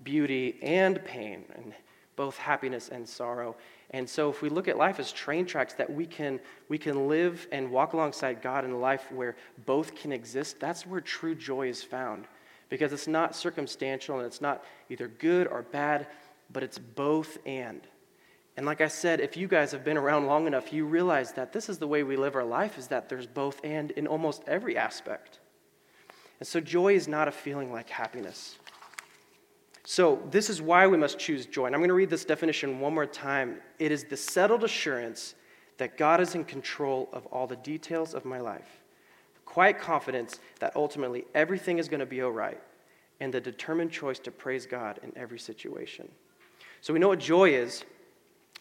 beauty 0.04 0.58
and 0.62 1.04
pain, 1.06 1.46
and 1.56 1.74
both 2.16 2.38
happiness 2.38 2.90
and 2.90 3.08
sorrow. 3.08 3.56
And 3.92 4.10
so, 4.10 4.30
if 4.30 4.42
we 4.42 4.50
look 4.50 4.68
at 4.68 4.78
life 4.78 5.00
as 5.00 5.12
train 5.12 5.46
tracks 5.46 5.76
that 5.76 5.92
we 5.92 6.06
can, 6.06 6.40
we 6.68 6.78
can 6.78 7.08
live 7.08 7.48
and 7.52 7.70
walk 7.70 7.94
alongside 7.94 8.42
God 8.42 8.66
in 8.66 8.72
a 8.72 8.78
life 8.78 9.12
where 9.12 9.36
both 9.66 9.96
can 9.96 10.12
exist, 10.12 10.60
that's 10.60 10.88
where 10.88 11.02
true 11.02 11.36
joy 11.36 11.68
is 11.68 11.84
found. 11.84 12.26
Because 12.70 12.92
it's 12.92 13.08
not 13.08 13.36
circumstantial 13.36 14.18
and 14.18 14.26
it's 14.26 14.42
not 14.42 14.64
either 14.90 15.08
good 15.08 15.48
or 15.48 15.62
bad, 15.62 16.08
but 16.52 16.64
it's 16.64 16.80
both 16.80 17.38
and. 17.46 17.82
And 18.56 18.66
like 18.66 18.82
I 18.82 18.88
said, 18.88 19.20
if 19.20 19.36
you 19.36 19.48
guys 19.48 19.72
have 19.72 19.84
been 19.84 19.98
around 19.98 20.28
long 20.28 20.46
enough, 20.46 20.72
you 20.72 20.86
realize 20.86 21.32
that 21.34 21.54
this 21.54 21.70
is 21.70 21.80
the 21.80 21.88
way 21.88 22.04
we 22.04 22.16
live 22.16 22.36
our 22.36 22.44
life 22.44 22.78
is 22.78 22.88
that 22.88 23.10
there's 23.10 23.26
both 23.26 23.60
and 23.64 23.92
in 23.92 24.06
almost 24.06 24.44
every 24.48 24.78
aspect. 24.78 25.40
And 26.40 26.48
so 26.48 26.60
joy 26.60 26.94
is 26.94 27.08
not 27.08 27.28
a 27.28 27.32
feeling 27.32 27.72
like 27.72 27.90
happiness. 27.90 28.58
So 29.86 30.22
this 30.30 30.50
is 30.50 30.62
why 30.62 30.88
we 30.88 30.98
must 30.98 31.18
choose 31.18 31.46
joy. 31.46 31.66
And 31.66 31.76
I'm 31.76 31.82
going 31.82 31.90
to 31.90 31.96
read 31.96 32.10
this 32.10 32.26
definition 32.26 32.80
one 32.80 32.94
more 32.94 33.06
time. 33.06 33.58
It 33.80 33.92
is 33.92 34.06
the 34.06 34.18
settled 34.18 34.64
assurance 34.64 35.36
that 35.78 35.98
God 35.98 36.22
is 36.22 36.36
in 36.36 36.46
control 36.46 37.10
of 37.12 37.26
all 37.28 37.48
the 37.48 37.56
details 37.58 38.14
of 38.14 38.24
my 38.24 38.40
life, 38.40 38.84
the 39.34 39.42
quiet 39.42 39.80
confidence 39.80 40.40
that 40.60 40.76
ultimately 40.76 41.26
everything 41.34 41.80
is 41.80 41.90
going 41.90 42.00
to 42.00 42.06
be 42.06 42.22
all 42.22 42.32
right, 42.32 42.62
and 43.20 43.34
the 43.34 43.42
determined 43.42 43.92
choice 43.92 44.20
to 44.20 44.32
praise 44.32 44.66
God 44.66 45.00
in 45.04 45.12
every 45.18 45.40
situation. 45.40 46.08
So 46.82 46.94
we 46.94 47.00
know 47.00 47.08
what 47.08 47.20
joy 47.20 47.50
is 47.50 47.84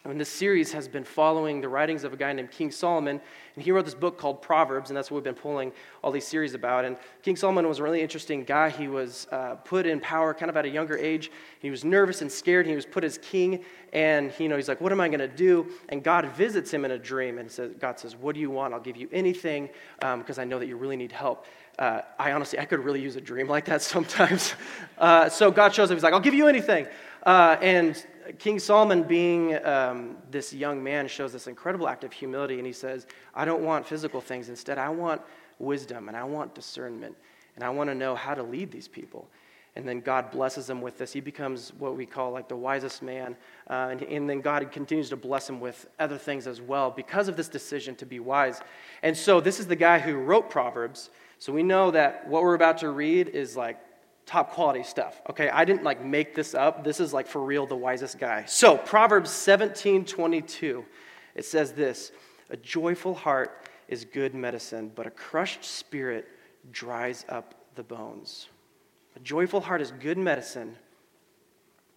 and 0.05 0.19
this 0.19 0.27
series 0.27 0.73
has 0.73 0.89
been 0.89 1.05
following 1.05 1.61
the 1.61 1.69
writings 1.69 2.03
of 2.03 2.11
a 2.11 2.17
guy 2.17 2.33
named 2.33 2.51
King 2.51 2.71
Solomon, 2.71 3.21
and 3.55 3.63
he 3.63 3.71
wrote 3.71 3.85
this 3.85 3.93
book 3.93 4.17
called 4.17 4.41
Proverbs, 4.41 4.89
and 4.89 4.97
that's 4.97 5.09
what 5.09 5.15
we've 5.15 5.23
been 5.23 5.33
pulling 5.33 5.71
all 6.03 6.11
these 6.11 6.27
series 6.27 6.53
about. 6.53 6.83
And 6.83 6.97
King 7.21 7.37
Solomon 7.37 7.69
was 7.69 7.79
a 7.79 7.83
really 7.83 8.01
interesting 8.01 8.43
guy. 8.43 8.69
He 8.69 8.89
was 8.89 9.27
uh, 9.31 9.55
put 9.63 9.85
in 9.85 10.01
power 10.01 10.33
kind 10.33 10.49
of 10.49 10.57
at 10.57 10.65
a 10.65 10.69
younger 10.69 10.97
age. 10.97 11.31
He 11.59 11.69
was 11.69 11.85
nervous 11.85 12.21
and 12.21 12.29
scared. 12.29 12.67
He 12.67 12.75
was 12.75 12.85
put 12.85 13.05
as 13.05 13.17
king, 13.17 13.63
and 13.93 14.33
you 14.39 14.49
know 14.49 14.57
he's 14.57 14.67
like, 14.67 14.81
"What 14.81 14.91
am 14.91 14.99
I 14.99 15.07
going 15.07 15.21
to 15.21 15.27
do?" 15.29 15.71
And 15.87 16.03
God 16.03 16.25
visits 16.33 16.69
him 16.69 16.83
in 16.83 16.91
a 16.91 16.99
dream, 16.99 17.37
and 17.37 17.49
says, 17.49 17.71
"God 17.79 17.97
says, 17.97 18.13
what 18.13 18.35
do 18.35 18.41
you 18.41 18.49
want? 18.49 18.73
I'll 18.73 18.81
give 18.81 18.97
you 18.97 19.07
anything, 19.13 19.69
because 19.99 20.37
um, 20.37 20.41
I 20.41 20.43
know 20.43 20.59
that 20.59 20.67
you 20.67 20.75
really 20.75 20.97
need 20.97 21.13
help." 21.13 21.45
Uh, 21.79 22.01
I 22.19 22.33
honestly, 22.33 22.59
I 22.59 22.65
could 22.65 22.83
really 22.83 23.01
use 23.01 23.15
a 23.15 23.21
dream 23.21 23.47
like 23.47 23.65
that 23.65 23.81
sometimes. 23.93 24.53
Uh, 24.97 25.29
so 25.29 25.49
God 25.49 25.73
shows 25.73 25.89
up. 25.89 25.95
He's 25.95 26.03
like, 26.03 26.13
"I'll 26.13 26.19
give 26.19 26.33
you 26.33 26.47
anything," 26.47 26.87
uh, 27.25 27.55
and 27.61 28.05
King 28.39 28.59
Solomon, 28.59 29.03
being 29.03 29.63
um, 29.65 30.17
this 30.31 30.53
young 30.53 30.83
man, 30.83 31.07
shows 31.07 31.33
this 31.33 31.47
incredible 31.47 31.87
act 31.87 32.03
of 32.03 32.11
humility, 32.11 32.57
and 32.57 32.65
he 32.65 32.73
says, 32.73 33.07
I 33.33 33.45
don't 33.45 33.63
want 33.63 33.87
physical 33.87 34.21
things. 34.21 34.49
Instead, 34.49 34.77
I 34.77 34.89
want 34.89 35.21
wisdom, 35.59 36.07
and 36.07 36.17
I 36.17 36.23
want 36.23 36.55
discernment, 36.55 37.15
and 37.55 37.63
I 37.63 37.69
want 37.69 37.89
to 37.89 37.95
know 37.95 38.15
how 38.15 38.33
to 38.33 38.43
lead 38.43 38.71
these 38.71 38.87
people. 38.87 39.27
And 39.75 39.87
then 39.87 40.01
God 40.01 40.29
blesses 40.29 40.69
him 40.69 40.81
with 40.81 40.99
this. 40.99 41.11
He 41.11 41.19
becomes 41.19 41.73
what 41.79 41.95
we 41.95 42.05
call 42.05 42.31
like 42.31 42.47
the 42.47 42.55
wisest 42.55 43.01
man. 43.01 43.35
Uh, 43.67 43.89
and, 43.91 44.03
and 44.03 44.29
then 44.29 44.39
God 44.39 44.71
continues 44.71 45.09
to 45.09 45.15
bless 45.15 45.49
him 45.49 45.59
with 45.59 45.87
other 45.99 46.17
things 46.17 46.45
as 46.45 46.61
well 46.61 46.91
because 46.91 47.27
of 47.27 47.35
this 47.35 47.47
decision 47.47 47.95
to 47.95 48.05
be 48.05 48.19
wise. 48.19 48.61
And 49.01 49.17
so, 49.17 49.41
this 49.41 49.59
is 49.59 49.65
the 49.65 49.75
guy 49.75 49.97
who 49.97 50.15
wrote 50.15 50.49
Proverbs. 50.49 51.09
So, 51.39 51.51
we 51.51 51.63
know 51.63 51.89
that 51.89 52.27
what 52.27 52.43
we're 52.43 52.53
about 52.53 52.77
to 52.79 52.89
read 52.89 53.29
is 53.29 53.57
like 53.57 53.79
top 54.25 54.51
quality 54.51 54.83
stuff. 54.83 55.21
Okay, 55.29 55.49
I 55.49 55.65
didn't 55.65 55.83
like 55.83 56.03
make 56.03 56.35
this 56.35 56.53
up. 56.53 56.83
This 56.83 56.99
is 56.99 57.13
like 57.13 57.27
for 57.27 57.43
real 57.43 57.65
the 57.65 57.75
wisest 57.75 58.19
guy. 58.19 58.45
So, 58.45 58.77
Proverbs 58.77 59.29
17 59.29 60.05
22, 60.05 60.85
it 61.35 61.45
says 61.45 61.73
this 61.73 62.11
A 62.49 62.57
joyful 62.57 63.13
heart 63.13 63.67
is 63.87 64.05
good 64.05 64.33
medicine, 64.33 64.91
but 64.95 65.07
a 65.07 65.11
crushed 65.11 65.63
spirit 65.63 66.27
dries 66.71 67.25
up 67.29 67.53
the 67.75 67.83
bones. 67.83 68.47
A 69.15 69.19
joyful 69.19 69.61
heart 69.61 69.81
is 69.81 69.91
good 69.91 70.17
medicine, 70.17 70.75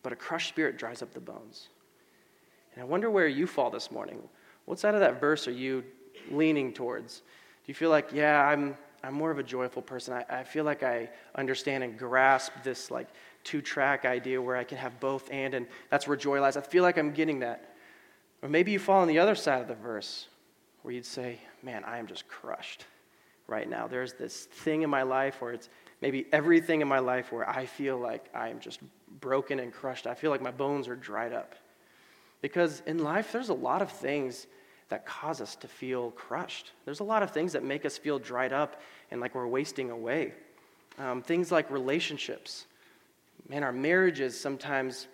but 0.02 0.12
a 0.12 0.16
crushed 0.16 0.48
spirit 0.48 0.76
dries 0.76 1.02
up 1.02 1.12
the 1.12 1.20
bones. 1.20 1.68
And 2.74 2.82
I 2.82 2.86
wonder 2.86 3.10
where 3.10 3.28
you 3.28 3.46
fall 3.46 3.70
this 3.70 3.90
morning. 3.90 4.18
What 4.66 4.78
side 4.78 4.94
of 4.94 5.00
that 5.00 5.20
verse 5.20 5.48
are 5.48 5.52
you 5.52 5.84
leaning 6.30 6.72
towards? 6.72 7.18
Do 7.18 7.70
you 7.70 7.74
feel 7.74 7.90
like, 7.90 8.12
yeah, 8.12 8.46
I'm 8.46 8.76
I'm 9.02 9.14
more 9.14 9.30
of 9.30 9.38
a 9.38 9.42
joyful 9.42 9.82
person. 9.82 10.14
I, 10.14 10.40
I 10.40 10.44
feel 10.44 10.64
like 10.64 10.82
I 10.82 11.08
understand 11.34 11.84
and 11.84 11.98
grasp 11.98 12.52
this 12.62 12.90
like 12.90 13.08
two 13.44 13.62
track 13.62 14.04
idea 14.04 14.40
where 14.40 14.56
I 14.56 14.64
can 14.64 14.78
have 14.78 14.98
both 15.00 15.28
and, 15.30 15.54
and 15.54 15.66
that's 15.90 16.08
where 16.08 16.16
joy 16.16 16.40
lies. 16.40 16.56
I 16.56 16.60
feel 16.60 16.82
like 16.82 16.98
I'm 16.98 17.12
getting 17.12 17.40
that. 17.40 17.74
Or 18.42 18.48
maybe 18.48 18.72
you 18.72 18.78
fall 18.78 19.02
on 19.02 19.08
the 19.08 19.18
other 19.18 19.34
side 19.34 19.62
of 19.62 19.68
the 19.68 19.74
verse 19.74 20.28
where 20.82 20.94
you'd 20.94 21.06
say, 21.06 21.40
Man, 21.62 21.84
I 21.84 21.98
am 21.98 22.06
just 22.06 22.28
crushed 22.28 22.84
right 23.46 23.68
now. 23.68 23.86
There's 23.86 24.12
this 24.14 24.44
thing 24.44 24.82
in 24.82 24.90
my 24.90 25.02
life 25.02 25.40
where 25.40 25.52
it's 25.52 25.68
maybe 26.02 26.26
everything 26.32 26.80
in 26.80 26.88
my 26.88 26.98
life 26.98 27.32
where 27.32 27.48
I 27.48 27.66
feel 27.66 27.98
like 27.98 28.28
I 28.34 28.48
am 28.48 28.60
just 28.60 28.80
broken 29.20 29.60
and 29.60 29.72
crushed. 29.72 30.06
I 30.06 30.14
feel 30.14 30.30
like 30.30 30.42
my 30.42 30.50
bones 30.50 30.88
are 30.88 30.96
dried 30.96 31.32
up. 31.32 31.54
Because 32.42 32.82
in 32.86 32.98
life, 32.98 33.32
there's 33.32 33.48
a 33.48 33.54
lot 33.54 33.82
of 33.82 33.90
things 33.90 34.46
that 34.88 35.04
cause 35.04 35.40
us 35.40 35.56
to 35.56 35.68
feel 35.68 36.12
crushed. 36.12 36.72
There's 36.84 37.00
a 37.00 37.04
lot 37.04 37.22
of 37.22 37.30
things 37.30 37.52
that 37.52 37.64
make 37.64 37.84
us 37.84 37.98
feel 37.98 38.18
dried 38.18 38.52
up 38.52 38.80
and 39.10 39.20
like 39.20 39.34
we're 39.34 39.46
wasting 39.46 39.90
away. 39.90 40.32
Um, 40.98 41.22
things 41.22 41.50
like 41.52 41.70
relationships. 41.70 42.66
Man, 43.48 43.62
our 43.62 43.72
marriages 43.72 44.38
sometimes, 44.38 45.08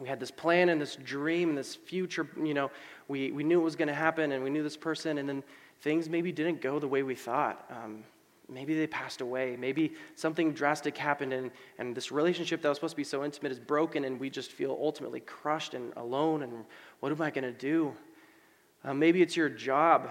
we 0.00 0.08
had 0.08 0.18
this 0.18 0.30
plan 0.30 0.68
and 0.70 0.80
this 0.80 0.96
dream 0.96 1.50
and 1.50 1.58
this 1.58 1.74
future, 1.74 2.28
you 2.42 2.54
know, 2.54 2.70
we, 3.08 3.30
we 3.32 3.44
knew 3.44 3.60
it 3.60 3.64
was 3.64 3.76
going 3.76 3.88
to 3.88 3.94
happen 3.94 4.32
and 4.32 4.42
we 4.42 4.50
knew 4.50 4.62
this 4.62 4.76
person, 4.76 5.18
and 5.18 5.28
then 5.28 5.42
things 5.82 6.08
maybe 6.08 6.32
didn't 6.32 6.60
go 6.60 6.78
the 6.78 6.88
way 6.88 7.02
we 7.02 7.14
thought. 7.14 7.64
Um, 7.70 8.02
maybe 8.48 8.74
they 8.74 8.86
passed 8.86 9.20
away. 9.20 9.56
Maybe 9.56 9.92
something 10.16 10.52
drastic 10.52 10.96
happened, 10.96 11.32
and, 11.32 11.50
and 11.78 11.94
this 11.94 12.10
relationship 12.10 12.62
that 12.62 12.68
was 12.68 12.78
supposed 12.78 12.92
to 12.92 12.96
be 12.96 13.04
so 13.04 13.24
intimate 13.24 13.52
is 13.52 13.60
broken, 13.60 14.04
and 14.04 14.18
we 14.18 14.30
just 14.30 14.52
feel 14.52 14.76
ultimately 14.80 15.20
crushed 15.20 15.74
and 15.74 15.92
alone. 15.96 16.42
And 16.42 16.64
what 17.00 17.12
am 17.12 17.20
I 17.20 17.30
going 17.30 17.44
to 17.44 17.52
do? 17.52 17.94
Uh, 18.84 18.92
maybe 18.92 19.22
it's 19.22 19.36
your 19.36 19.48
job. 19.48 20.10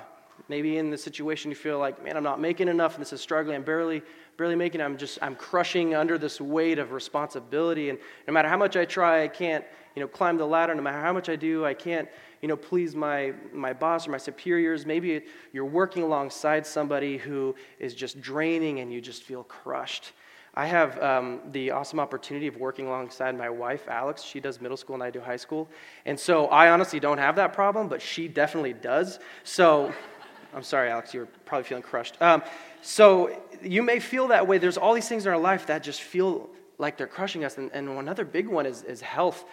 Maybe 0.50 0.78
in 0.78 0.90
the 0.90 0.98
situation 0.98 1.52
you 1.52 1.56
feel 1.56 1.78
like, 1.78 2.04
man, 2.04 2.18
I'm 2.18 2.24
not 2.24 2.40
making 2.40 2.68
enough, 2.68 2.96
and 2.96 3.02
this 3.02 3.14
is 3.14 3.22
struggling. 3.22 3.56
I'm 3.56 3.64
barely, 3.64 4.02
barely 4.36 4.56
making. 4.56 4.82
I'm 4.82 4.98
just, 4.98 5.20
I'm 5.22 5.36
crushing 5.36 5.94
under 5.94 6.18
this 6.18 6.42
weight 6.42 6.80
of 6.80 6.92
responsibility, 6.92 7.90
and 7.90 8.00
no 8.28 8.34
matter 8.34 8.50
how 8.50 8.58
much 8.58 8.76
I 8.76 8.84
try, 8.84 9.24
I 9.24 9.28
can't, 9.28 9.64
you 9.96 10.02
know, 10.02 10.08
climb 10.08 10.38
the 10.38 10.46
ladder. 10.46 10.74
No 10.74 10.82
matter 10.82 11.00
how 11.00 11.14
much 11.14 11.30
I 11.30 11.36
do, 11.36 11.66
I 11.66 11.76
can't, 11.76 12.10
you 12.42 12.48
know, 12.48 12.58
please 12.58 12.96
my 12.96 13.34
my 13.54 13.74
boss 13.74 14.08
or 14.08 14.12
my 14.12 14.18
superiors. 14.18 14.86
Maybe 14.86 15.22
you're 15.54 15.66
working 15.66 16.04
alongside 16.04 16.66
somebody 16.66 17.18
who 17.18 17.56
is 17.80 17.94
just 17.94 18.20
draining, 18.20 18.80
and 18.80 18.92
you 18.92 19.02
just 19.02 19.24
feel 19.24 19.44
crushed. 19.44 20.14
I 20.56 20.68
have 20.68 21.02
um, 21.02 21.40
the 21.52 21.72
awesome 21.72 22.00
opportunity 22.00 22.46
of 22.46 22.58
working 22.58 22.86
alongside 22.86 23.36
my 23.36 23.50
wife, 23.50 23.88
Alex. 23.88 24.22
She 24.22 24.40
does 24.40 24.62
middle 24.62 24.78
school 24.78 24.94
and 24.94 25.04
I 25.04 25.10
do 25.10 25.20
high 25.20 25.38
school. 25.38 25.68
And 26.06 26.20
so 26.20 26.46
I 26.48 26.70
honestly 26.70 27.00
don't 27.00 27.18
have 27.18 27.36
that 27.38 27.54
problem, 27.54 27.88
but 27.88 28.02
she 28.02 28.28
definitely 28.28 28.74
does. 28.74 29.20
So 29.44 29.92
I'm 30.54 30.62
sorry, 30.62 30.92
Alex, 30.92 31.12
you're 31.14 31.26
probably 31.46 31.64
feeling 31.64 31.82
crushed. 31.82 32.22
Um, 32.22 32.44
so 32.84 33.42
you 33.64 33.82
may 33.82 34.00
feel 34.00 34.28
that 34.28 34.46
way. 34.46 34.60
There's 34.60 34.78
all 34.78 34.94
these 34.94 35.10
things 35.10 35.26
in 35.26 35.32
our 35.32 35.40
life 35.40 35.66
that 35.68 35.82
just 35.82 36.02
feel 36.02 36.50
like 36.78 36.98
they're 36.98 37.08
crushing 37.08 37.44
us. 37.44 37.58
And, 37.58 37.72
and 37.74 37.90
another 37.90 38.26
big 38.26 38.48
one 38.48 38.68
is, 38.68 38.84
is 38.84 39.02
health. 39.02 39.46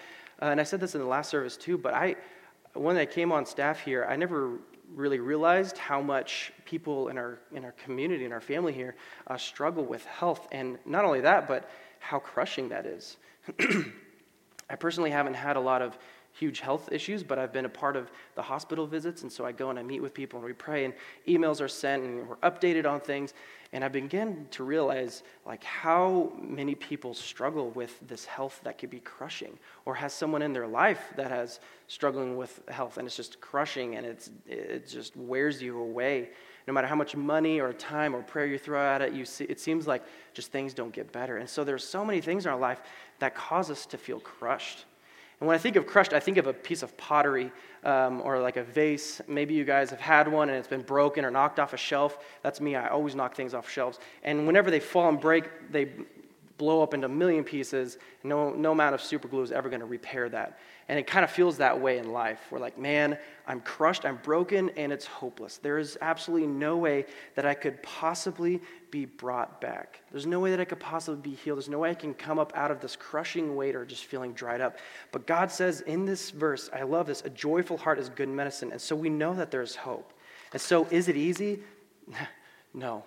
Uh, 0.42 0.46
and 0.46 0.60
I 0.60 0.64
said 0.64 0.80
this 0.80 0.94
in 0.94 1.00
the 1.00 1.06
last 1.06 1.30
service 1.30 1.56
too, 1.56 1.78
but 1.78 1.94
I, 1.94 2.16
when 2.74 2.98
I 2.98 3.06
came 3.06 3.32
on 3.32 3.46
staff 3.46 3.80
here, 3.80 4.06
I 4.08 4.16
never 4.16 4.58
really 4.94 5.20
realized 5.20 5.78
how 5.78 6.00
much 6.00 6.52
people 6.64 7.08
in 7.08 7.18
our, 7.18 7.38
in 7.52 7.64
our 7.64 7.72
community, 7.72 8.24
in 8.24 8.32
our 8.32 8.40
family 8.40 8.72
here, 8.72 8.96
uh, 9.26 9.36
struggle 9.36 9.84
with 9.84 10.04
health. 10.06 10.48
And 10.52 10.78
not 10.84 11.04
only 11.04 11.20
that, 11.20 11.48
but 11.48 11.70
how 11.98 12.18
crushing 12.18 12.68
that 12.70 12.86
is. 12.86 13.16
I 14.70 14.76
personally 14.76 15.10
haven't 15.10 15.34
had 15.34 15.56
a 15.56 15.60
lot 15.60 15.82
of 15.82 15.98
huge 16.32 16.60
health 16.60 16.90
issues, 16.92 17.22
but 17.22 17.38
I've 17.38 17.52
been 17.52 17.64
a 17.64 17.70
part 17.70 17.96
of 17.96 18.10
the 18.34 18.42
hospital 18.42 18.86
visits, 18.86 19.22
and 19.22 19.32
so 19.32 19.44
I 19.44 19.52
go 19.52 19.70
and 19.70 19.78
I 19.78 19.82
meet 19.82 20.00
with 20.00 20.14
people 20.14 20.38
and 20.38 20.46
we 20.46 20.52
pray, 20.52 20.84
and 20.84 20.94
emails 21.26 21.60
are 21.60 21.68
sent, 21.68 22.04
and 22.04 22.28
we're 22.28 22.36
updated 22.36 22.86
on 22.86 23.00
things. 23.00 23.34
And 23.72 23.84
I 23.84 23.88
begin 23.88 24.48
to 24.50 24.64
realize 24.64 25.22
like 25.46 25.62
how 25.62 26.32
many 26.40 26.74
people 26.74 27.14
struggle 27.14 27.70
with 27.70 27.96
this 28.06 28.24
health 28.24 28.60
that 28.64 28.78
could 28.78 28.90
be 28.90 28.98
crushing, 28.98 29.58
or 29.84 29.94
has 29.94 30.12
someone 30.12 30.42
in 30.42 30.52
their 30.52 30.66
life 30.66 31.12
that 31.16 31.30
has 31.30 31.60
struggling 31.86 32.36
with 32.36 32.60
health, 32.68 32.98
and 32.98 33.06
it's 33.06 33.16
just 33.16 33.40
crushing, 33.40 33.94
and 33.94 34.04
it's 34.04 34.30
it 34.46 34.88
just 34.88 35.16
wears 35.16 35.62
you 35.62 35.78
away. 35.78 36.30
No 36.66 36.74
matter 36.74 36.88
how 36.88 36.96
much 36.96 37.14
money 37.14 37.60
or 37.60 37.72
time 37.72 38.14
or 38.14 38.22
prayer 38.22 38.46
you 38.46 38.58
throw 38.58 38.80
at 38.80 39.02
it, 39.02 39.12
you 39.12 39.24
see, 39.24 39.44
it 39.44 39.60
seems 39.60 39.86
like 39.86 40.02
just 40.34 40.50
things 40.50 40.74
don't 40.74 40.92
get 40.92 41.12
better. 41.12 41.38
And 41.38 41.48
so 41.48 41.62
there's 41.62 41.84
so 41.84 42.04
many 42.04 42.20
things 42.20 42.46
in 42.46 42.52
our 42.52 42.58
life 42.58 42.80
that 43.20 43.34
cause 43.34 43.70
us 43.70 43.86
to 43.86 43.98
feel 43.98 44.20
crushed. 44.20 44.84
And 45.40 45.46
when 45.46 45.54
I 45.54 45.58
think 45.58 45.76
of 45.76 45.86
crushed, 45.86 46.12
I 46.12 46.20
think 46.20 46.36
of 46.36 46.46
a 46.46 46.52
piece 46.52 46.82
of 46.82 46.96
pottery 46.96 47.50
um, 47.84 48.20
or 48.24 48.40
like 48.40 48.56
a 48.56 48.62
vase. 48.62 49.20
Maybe 49.28 49.54
you 49.54 49.64
guys 49.64 49.90
have 49.90 50.00
had 50.00 50.28
one 50.28 50.48
and 50.48 50.58
it's 50.58 50.68
been 50.68 50.82
broken 50.82 51.24
or 51.24 51.30
knocked 51.30 51.58
off 51.58 51.72
a 51.72 51.76
shelf. 51.76 52.18
That's 52.42 52.60
me. 52.60 52.76
I 52.76 52.88
always 52.88 53.14
knock 53.14 53.34
things 53.34 53.54
off 53.54 53.68
shelves. 53.70 53.98
And 54.22 54.46
whenever 54.46 54.70
they 54.70 54.80
fall 54.80 55.08
and 55.08 55.20
break, 55.20 55.44
they 55.70 55.90
blow 56.58 56.82
up 56.82 56.92
into 56.92 57.06
a 57.06 57.10
million 57.10 57.42
pieces. 57.42 57.98
No, 58.22 58.50
no 58.50 58.72
amount 58.72 58.94
of 58.94 59.00
super 59.00 59.28
glue 59.28 59.42
is 59.42 59.50
ever 59.50 59.68
going 59.70 59.80
to 59.80 59.86
repair 59.86 60.28
that. 60.28 60.58
And 60.90 60.98
it 60.98 61.06
kind 61.06 61.22
of 61.22 61.30
feels 61.30 61.58
that 61.58 61.80
way 61.80 61.98
in 61.98 62.10
life. 62.10 62.40
We're 62.50 62.58
like, 62.58 62.76
man, 62.76 63.16
I'm 63.46 63.60
crushed, 63.60 64.04
I'm 64.04 64.16
broken, 64.24 64.70
and 64.70 64.92
it's 64.92 65.06
hopeless. 65.06 65.58
There 65.58 65.78
is 65.78 65.96
absolutely 66.00 66.48
no 66.48 66.78
way 66.78 67.06
that 67.36 67.46
I 67.46 67.54
could 67.54 67.80
possibly 67.84 68.60
be 68.90 69.04
brought 69.04 69.60
back. 69.60 70.00
There's 70.10 70.26
no 70.26 70.40
way 70.40 70.50
that 70.50 70.58
I 70.58 70.64
could 70.64 70.80
possibly 70.80 71.20
be 71.30 71.36
healed. 71.36 71.58
There's 71.58 71.68
no 71.68 71.78
way 71.78 71.90
I 71.90 71.94
can 71.94 72.12
come 72.12 72.40
up 72.40 72.52
out 72.56 72.72
of 72.72 72.80
this 72.80 72.96
crushing 72.96 73.54
weight 73.54 73.76
or 73.76 73.84
just 73.84 74.06
feeling 74.06 74.32
dried 74.32 74.60
up. 74.60 74.78
But 75.12 75.28
God 75.28 75.52
says 75.52 75.82
in 75.82 76.06
this 76.06 76.30
verse, 76.30 76.68
I 76.74 76.82
love 76.82 77.06
this, 77.06 77.22
a 77.24 77.30
joyful 77.30 77.76
heart 77.76 78.00
is 78.00 78.08
good 78.08 78.28
medicine. 78.28 78.72
And 78.72 78.80
so 78.80 78.96
we 78.96 79.10
know 79.10 79.32
that 79.34 79.52
there's 79.52 79.76
hope. 79.76 80.12
And 80.52 80.60
so 80.60 80.88
is 80.90 81.06
it 81.06 81.16
easy? 81.16 81.60
no. 82.74 83.04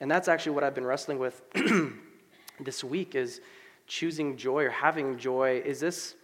And 0.00 0.10
that's 0.10 0.28
actually 0.28 0.52
what 0.52 0.62
I've 0.62 0.74
been 0.74 0.84
wrestling 0.84 1.18
with 1.18 1.40
this 2.60 2.84
week 2.84 3.14
is 3.14 3.40
choosing 3.86 4.36
joy 4.36 4.64
or 4.64 4.70
having 4.70 5.16
joy. 5.16 5.62
Is 5.64 5.80
this 5.80 6.14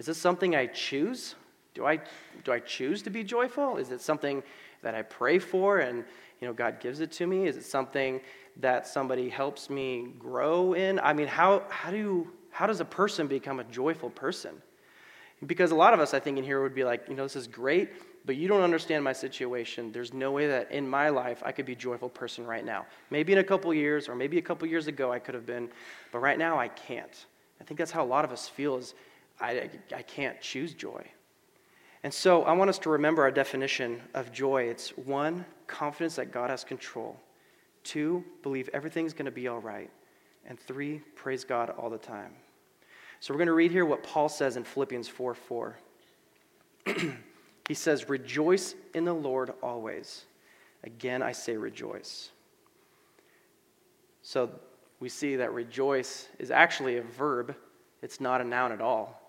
is 0.00 0.06
this 0.06 0.16
something 0.16 0.56
I 0.56 0.66
choose? 0.66 1.34
Do 1.74 1.84
I, 1.84 2.00
do 2.44 2.52
I 2.52 2.60
choose 2.60 3.02
to 3.02 3.10
be 3.10 3.22
joyful? 3.22 3.76
Is 3.76 3.90
it 3.90 4.00
something 4.00 4.42
that 4.80 4.94
I 4.94 5.02
pray 5.02 5.38
for 5.38 5.80
and 5.80 6.04
you 6.40 6.48
know, 6.48 6.54
God 6.54 6.80
gives 6.80 7.00
it 7.00 7.12
to 7.12 7.26
me? 7.26 7.46
Is 7.46 7.58
it 7.58 7.64
something 7.64 8.18
that 8.56 8.86
somebody 8.86 9.28
helps 9.28 9.68
me 9.68 10.08
grow 10.18 10.72
in? 10.72 10.98
I 11.00 11.12
mean, 11.12 11.26
how, 11.26 11.64
how, 11.68 11.90
do, 11.90 12.26
how 12.50 12.66
does 12.66 12.80
a 12.80 12.84
person 12.86 13.26
become 13.26 13.60
a 13.60 13.64
joyful 13.64 14.08
person? 14.08 14.62
Because 15.44 15.70
a 15.70 15.74
lot 15.74 15.92
of 15.92 16.00
us, 16.00 16.14
I 16.14 16.18
think, 16.18 16.38
in 16.38 16.44
here 16.44 16.62
would 16.62 16.74
be 16.74 16.84
like, 16.84 17.06
you 17.06 17.14
know, 17.14 17.24
this 17.24 17.36
is 17.36 17.46
great, 17.46 17.90
but 18.24 18.36
you 18.36 18.48
don't 18.48 18.62
understand 18.62 19.04
my 19.04 19.12
situation. 19.12 19.92
There's 19.92 20.14
no 20.14 20.32
way 20.32 20.46
that 20.46 20.72
in 20.72 20.88
my 20.88 21.10
life 21.10 21.42
I 21.44 21.52
could 21.52 21.66
be 21.66 21.72
a 21.72 21.76
joyful 21.76 22.08
person 22.08 22.46
right 22.46 22.64
now. 22.64 22.86
Maybe 23.10 23.34
in 23.34 23.38
a 23.38 23.44
couple 23.44 23.74
years, 23.74 24.08
or 24.08 24.14
maybe 24.14 24.38
a 24.38 24.42
couple 24.42 24.66
years 24.66 24.86
ago 24.86 25.12
I 25.12 25.18
could 25.18 25.34
have 25.34 25.44
been, 25.44 25.68
but 26.10 26.20
right 26.20 26.38
now 26.38 26.58
I 26.58 26.68
can't. 26.68 27.26
I 27.60 27.64
think 27.64 27.76
that's 27.76 27.90
how 27.90 28.02
a 28.02 28.06
lot 28.08 28.24
of 28.24 28.32
us 28.32 28.48
feel 28.48 28.76
is 28.78 28.94
I, 29.40 29.70
I 29.94 30.02
can't 30.02 30.40
choose 30.40 30.74
joy. 30.74 31.04
And 32.02 32.12
so 32.12 32.44
I 32.44 32.52
want 32.52 32.70
us 32.70 32.78
to 32.80 32.90
remember 32.90 33.22
our 33.22 33.30
definition 33.30 34.00
of 34.14 34.32
joy. 34.32 34.64
It's 34.64 34.90
one, 34.96 35.44
confidence 35.66 36.16
that 36.16 36.32
God 36.32 36.50
has 36.50 36.64
control. 36.64 37.16
Two, 37.84 38.24
believe 38.42 38.68
everything's 38.72 39.12
going 39.12 39.26
to 39.26 39.30
be 39.30 39.48
all 39.48 39.60
right. 39.60 39.90
And 40.46 40.58
three, 40.58 41.00
praise 41.14 41.44
God 41.44 41.70
all 41.70 41.90
the 41.90 41.98
time. 41.98 42.32
So 43.20 43.34
we're 43.34 43.38
going 43.38 43.48
to 43.48 43.52
read 43.52 43.70
here 43.70 43.84
what 43.84 44.02
Paul 44.02 44.28
says 44.28 44.56
in 44.56 44.64
Philippians 44.64 45.08
4 45.08 45.34
4. 45.34 45.78
he 47.68 47.74
says, 47.74 48.08
Rejoice 48.08 48.74
in 48.94 49.04
the 49.04 49.12
Lord 49.12 49.52
always. 49.62 50.24
Again, 50.84 51.22
I 51.22 51.32
say 51.32 51.56
rejoice. 51.56 52.30
So 54.22 54.50
we 55.00 55.10
see 55.10 55.36
that 55.36 55.52
rejoice 55.52 56.28
is 56.38 56.50
actually 56.50 56.96
a 56.96 57.02
verb, 57.02 57.54
it's 58.00 58.20
not 58.20 58.40
a 58.40 58.44
noun 58.44 58.72
at 58.72 58.80
all. 58.80 59.19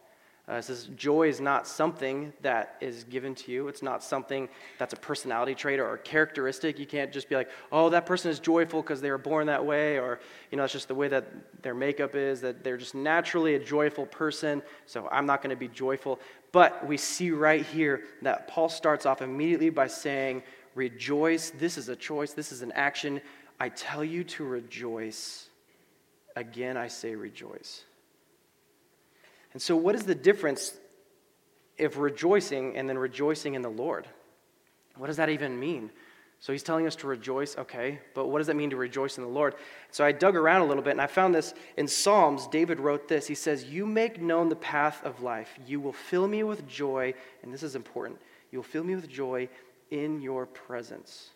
Uh, 0.51 0.55
it 0.55 0.63
says 0.63 0.89
joy 0.97 1.29
is 1.29 1.39
not 1.39 1.65
something 1.65 2.33
that 2.41 2.75
is 2.81 3.05
given 3.05 3.33
to 3.33 3.53
you. 3.53 3.69
It's 3.69 3.81
not 3.81 4.03
something 4.03 4.49
that's 4.77 4.91
a 4.93 4.97
personality 4.97 5.55
trait 5.55 5.79
or 5.79 5.93
a 5.93 5.97
characteristic. 5.97 6.77
You 6.77 6.85
can't 6.85 7.13
just 7.13 7.29
be 7.29 7.35
like, 7.35 7.49
oh, 7.71 7.89
that 7.89 8.05
person 8.05 8.29
is 8.29 8.39
joyful 8.39 8.81
because 8.81 8.99
they 8.99 9.11
were 9.11 9.17
born 9.17 9.47
that 9.47 9.65
way, 9.65 9.97
or, 9.97 10.19
you 10.51 10.57
know, 10.57 10.65
it's 10.65 10.73
just 10.73 10.89
the 10.89 10.95
way 10.95 11.07
that 11.07 11.61
their 11.61 11.73
makeup 11.73 12.15
is, 12.15 12.41
that 12.41 12.65
they're 12.65 12.75
just 12.75 12.95
naturally 12.95 13.55
a 13.55 13.59
joyful 13.59 14.05
person, 14.07 14.61
so 14.85 15.07
I'm 15.09 15.25
not 15.25 15.41
going 15.41 15.51
to 15.51 15.55
be 15.55 15.69
joyful. 15.69 16.19
But 16.51 16.85
we 16.85 16.97
see 16.97 17.31
right 17.31 17.65
here 17.65 18.03
that 18.21 18.49
Paul 18.49 18.67
starts 18.67 19.05
off 19.05 19.21
immediately 19.21 19.69
by 19.69 19.87
saying, 19.87 20.43
rejoice. 20.75 21.51
This 21.51 21.77
is 21.77 21.87
a 21.87 21.95
choice, 21.95 22.33
this 22.33 22.51
is 22.51 22.61
an 22.61 22.73
action. 22.73 23.21
I 23.57 23.69
tell 23.69 24.03
you 24.03 24.25
to 24.25 24.43
rejoice. 24.43 25.47
Again, 26.35 26.75
I 26.75 26.89
say 26.89 27.15
rejoice. 27.15 27.85
And 29.53 29.61
so, 29.61 29.75
what 29.75 29.95
is 29.95 30.03
the 30.03 30.15
difference 30.15 30.73
if 31.77 31.97
rejoicing 31.97 32.77
and 32.77 32.87
then 32.87 32.97
rejoicing 32.97 33.55
in 33.55 33.61
the 33.61 33.69
Lord? 33.69 34.07
What 34.97 35.07
does 35.07 35.17
that 35.17 35.29
even 35.29 35.59
mean? 35.59 35.91
So 36.41 36.51
he's 36.51 36.63
telling 36.63 36.87
us 36.87 36.95
to 36.97 37.07
rejoice, 37.07 37.55
okay, 37.55 37.99
but 38.15 38.27
what 38.27 38.39
does 38.39 38.47
that 38.47 38.55
mean 38.55 38.71
to 38.71 38.75
rejoice 38.75 39.19
in 39.19 39.23
the 39.23 39.29
Lord? 39.29 39.53
So 39.91 40.03
I 40.03 40.11
dug 40.11 40.35
around 40.35 40.61
a 40.61 40.65
little 40.65 40.81
bit 40.81 40.89
and 40.89 41.01
I 41.01 41.05
found 41.05 41.35
this 41.35 41.53
in 41.77 41.87
Psalms. 41.87 42.47
David 42.47 42.79
wrote 42.79 43.07
this. 43.07 43.27
He 43.27 43.35
says, 43.35 43.65
You 43.65 43.85
make 43.85 44.19
known 44.19 44.49
the 44.49 44.55
path 44.55 45.03
of 45.03 45.21
life. 45.21 45.59
You 45.67 45.79
will 45.79 45.93
fill 45.93 46.27
me 46.27 46.41
with 46.41 46.67
joy, 46.67 47.13
and 47.43 47.53
this 47.53 47.61
is 47.61 47.75
important. 47.75 48.19
You 48.51 48.57
will 48.57 48.63
fill 48.63 48.83
me 48.83 48.95
with 48.95 49.07
joy 49.07 49.49
in 49.91 50.19
your 50.19 50.47
presence. 50.47 51.29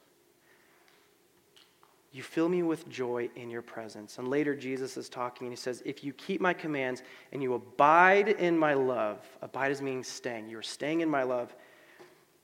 You 2.15 2.23
fill 2.23 2.47
me 2.47 2.63
with 2.63 2.87
joy 2.87 3.29
in 3.35 3.49
your 3.49 3.61
presence. 3.61 4.19
And 4.19 4.29
later, 4.29 4.55
Jesus 4.55 4.95
is 4.95 5.09
talking 5.09 5.47
and 5.47 5.51
he 5.51 5.57
says, 5.57 5.83
If 5.83 6.01
you 6.01 6.13
keep 6.13 6.39
my 6.39 6.53
commands 6.53 7.03
and 7.33 7.43
you 7.43 7.55
abide 7.55 8.29
in 8.29 8.57
my 8.57 8.73
love, 8.73 9.27
abide 9.41 9.69
is 9.73 9.81
meaning 9.81 10.01
staying. 10.01 10.47
You're 10.47 10.61
staying 10.61 11.01
in 11.01 11.09
my 11.09 11.23
love. 11.23 11.53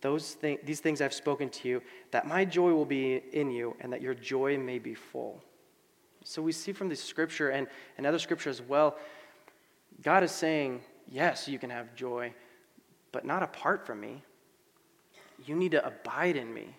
Those 0.01 0.36
th- 0.36 0.60
these 0.66 0.82
things 0.82 1.00
I've 1.00 1.13
spoken 1.13 1.48
to 1.48 1.70
you, 1.70 1.82
that 2.12 2.28
my 2.28 2.44
joy 2.44 2.74
will 2.74 2.86
be 2.86 3.24
in 3.32 3.50
you 3.50 3.78
and 3.80 3.94
that 3.94 4.01
your 4.01 4.13
joy 4.13 4.58
may 4.58 4.78
be 4.78 4.94
full. 4.94 5.42
So 6.25 6.42
we 6.42 6.51
see 6.51 6.74
from 6.74 6.90
the 6.90 6.96
scripture 6.98 7.51
and, 7.51 7.66
and 7.98 8.06
other 8.06 8.20
scripture 8.20 8.50
as 8.50 8.62
well, 8.62 8.98
God 10.04 10.22
is 10.22 10.32
saying, 10.32 10.82
Yes, 11.08 11.48
you 11.48 11.58
can 11.58 11.70
have 11.70 11.96
joy, 11.96 12.34
but 13.13 13.24
not 13.24 13.42
apart 13.42 13.88
from 13.88 14.01
me. 14.01 14.22
You 15.46 15.56
need 15.56 15.72
to 15.72 15.86
abide 15.88 16.36
in 16.36 16.54
me. 16.54 16.75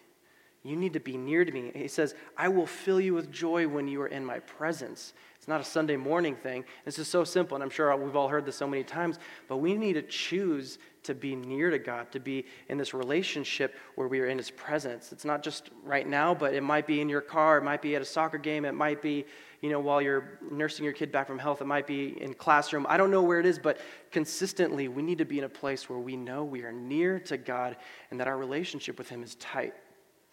You 0.64 0.76
need 0.76 0.92
to 0.92 1.00
be 1.00 1.16
near 1.16 1.44
to 1.44 1.50
me. 1.50 1.72
He 1.74 1.88
says, 1.88 2.14
I 2.36 2.48
will 2.48 2.66
fill 2.66 3.00
you 3.00 3.14
with 3.14 3.32
joy 3.32 3.66
when 3.66 3.88
you 3.88 4.00
are 4.02 4.06
in 4.06 4.24
my 4.24 4.38
presence. 4.40 5.12
It's 5.36 5.48
not 5.48 5.60
a 5.60 5.64
Sunday 5.64 5.96
morning 5.96 6.36
thing. 6.36 6.64
This 6.84 7.00
is 7.00 7.08
so 7.08 7.24
simple, 7.24 7.56
and 7.56 7.64
I'm 7.64 7.70
sure 7.70 7.96
we've 7.96 8.14
all 8.14 8.28
heard 8.28 8.46
this 8.46 8.54
so 8.54 8.68
many 8.68 8.84
times, 8.84 9.18
but 9.48 9.56
we 9.56 9.74
need 9.74 9.94
to 9.94 10.02
choose 10.02 10.78
to 11.02 11.16
be 11.16 11.34
near 11.34 11.68
to 11.70 11.80
God, 11.80 12.12
to 12.12 12.20
be 12.20 12.46
in 12.68 12.78
this 12.78 12.94
relationship 12.94 13.74
where 13.96 14.06
we 14.06 14.20
are 14.20 14.26
in 14.26 14.38
His 14.38 14.52
presence. 14.52 15.10
It's 15.10 15.24
not 15.24 15.42
just 15.42 15.70
right 15.82 16.06
now, 16.06 16.32
but 16.32 16.54
it 16.54 16.60
might 16.60 16.86
be 16.86 17.00
in 17.00 17.08
your 17.08 17.20
car, 17.20 17.58
it 17.58 17.64
might 17.64 17.82
be 17.82 17.96
at 17.96 18.02
a 18.02 18.04
soccer 18.04 18.38
game, 18.38 18.64
it 18.64 18.70
might 18.70 19.02
be, 19.02 19.24
you 19.62 19.70
know, 19.70 19.80
while 19.80 20.00
you're 20.00 20.38
nursing 20.48 20.84
your 20.84 20.94
kid 20.94 21.10
back 21.10 21.26
from 21.26 21.40
health, 21.40 21.60
it 21.60 21.66
might 21.66 21.88
be 21.88 22.22
in 22.22 22.34
classroom. 22.34 22.86
I 22.88 22.96
don't 22.96 23.10
know 23.10 23.22
where 23.24 23.40
it 23.40 23.46
is, 23.46 23.58
but 23.58 23.80
consistently 24.12 24.86
we 24.86 25.02
need 25.02 25.18
to 25.18 25.24
be 25.24 25.38
in 25.38 25.44
a 25.44 25.48
place 25.48 25.88
where 25.88 25.98
we 25.98 26.16
know 26.16 26.44
we 26.44 26.62
are 26.62 26.72
near 26.72 27.18
to 27.18 27.36
God 27.36 27.78
and 28.12 28.20
that 28.20 28.28
our 28.28 28.38
relationship 28.38 28.96
with 28.96 29.08
Him 29.08 29.24
is 29.24 29.34
tight. 29.34 29.74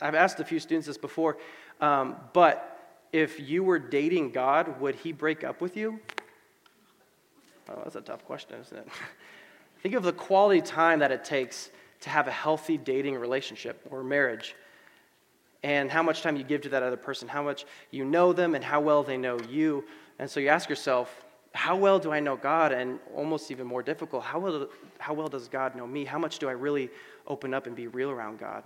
I've 0.02 0.16
asked 0.16 0.40
a 0.40 0.46
few 0.46 0.60
students 0.60 0.88
this 0.88 0.98
before, 0.98 1.38
um, 1.82 2.16
but 2.34 2.78
if 3.12 3.40
you 3.40 3.64
were 3.64 3.80
dating 3.80 4.32
God, 4.32 4.80
would 4.80 4.96
he 4.96 5.12
break 5.12 5.44
up 5.44 5.62
with 5.62 5.76
you? 5.76 6.00
Oh, 7.70 7.82
that's 7.84 7.96
a 7.96 8.02
tough 8.02 8.26
question, 8.26 8.60
isn't 8.62 8.78
it? 8.78 8.88
Think 9.82 9.96
of 9.96 10.04
the 10.04 10.14
quality 10.14 10.62
time 10.62 11.00
that 11.00 11.12
it 11.12 11.24
takes 11.24 11.70
to 12.02 12.10
have 12.10 12.28
a 12.28 12.32
healthy 12.32 12.78
dating 12.78 13.16
relationship 13.16 13.86
or 13.90 14.04
marriage, 14.04 14.56
and 15.64 15.92
how 15.92 16.02
much 16.02 16.22
time 16.22 16.38
you 16.38 16.44
give 16.44 16.62
to 16.62 16.70
that 16.70 16.84
other 16.84 16.98
person, 16.98 17.28
how 17.28 17.44
much 17.44 17.66
you 17.92 18.06
know 18.06 18.32
them, 18.32 18.56
and 18.56 18.64
how 18.64 18.80
well 18.80 19.04
they 19.04 19.18
know 19.18 19.38
you. 19.50 19.84
And 20.18 20.30
so 20.30 20.40
you 20.40 20.48
ask 20.48 20.70
yourself, 20.70 21.26
how 21.54 21.76
well 21.76 22.00
do 22.00 22.12
I 22.12 22.20
know 22.20 22.38
God? 22.38 22.72
And 22.72 23.00
almost 23.16 23.52
even 23.52 23.68
more 23.68 23.84
difficult, 23.84 24.24
how 24.24 24.40
well, 24.40 24.70
how 25.00 25.14
well 25.14 25.28
does 25.28 25.48
God 25.48 25.76
know 25.76 25.88
me? 25.88 26.06
How 26.06 26.20
much 26.20 26.40
do 26.40 26.48
I 26.48 26.54
really 26.54 26.90
open 27.28 27.54
up 27.54 27.68
and 27.68 27.76
be 27.76 27.88
real 27.88 28.10
around 28.12 28.40
God? 28.40 28.64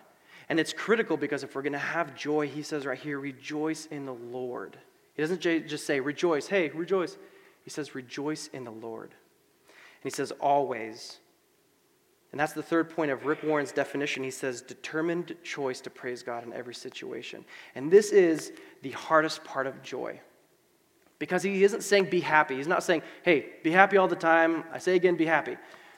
And 0.49 0.59
it's 0.59 0.73
critical 0.73 1.17
because 1.17 1.43
if 1.43 1.55
we're 1.55 1.61
going 1.61 1.73
to 1.73 1.79
have 1.79 2.15
joy, 2.15 2.47
he 2.47 2.61
says 2.61 2.85
right 2.85 2.99
here, 2.99 3.19
rejoice 3.19 3.85
in 3.87 4.05
the 4.05 4.13
Lord. 4.13 4.77
He 5.15 5.21
doesn't 5.21 5.41
just 5.41 5.85
say, 5.85 5.99
rejoice, 5.99 6.47
hey, 6.47 6.69
rejoice. 6.69 7.17
He 7.63 7.69
says, 7.69 7.95
rejoice 7.95 8.47
in 8.47 8.63
the 8.63 8.71
Lord. 8.71 9.11
And 9.69 10.03
he 10.03 10.09
says, 10.09 10.31
always. 10.39 11.19
And 12.31 12.39
that's 12.39 12.53
the 12.53 12.63
third 12.63 12.89
point 12.89 13.11
of 13.11 13.25
Rick 13.25 13.43
Warren's 13.43 13.71
definition. 13.71 14.23
He 14.23 14.31
says, 14.31 14.61
determined 14.61 15.35
choice 15.43 15.79
to 15.81 15.89
praise 15.89 16.23
God 16.23 16.43
in 16.43 16.51
every 16.51 16.73
situation. 16.73 17.45
And 17.75 17.91
this 17.91 18.11
is 18.11 18.51
the 18.81 18.91
hardest 18.91 19.43
part 19.43 19.67
of 19.67 19.81
joy. 19.83 20.19
Because 21.19 21.43
he 21.43 21.63
isn't 21.63 21.83
saying 21.83 22.09
be 22.09 22.19
happy. 22.19 22.57
He's 22.57 22.67
not 22.67 22.83
saying, 22.83 23.03
hey, 23.21 23.45
be 23.63 23.71
happy 23.71 23.97
all 23.97 24.07
the 24.07 24.15
time. 24.15 24.63
I 24.73 24.79
say 24.79 24.95
again, 24.95 25.15
be 25.15 25.27
happy. 25.27 25.57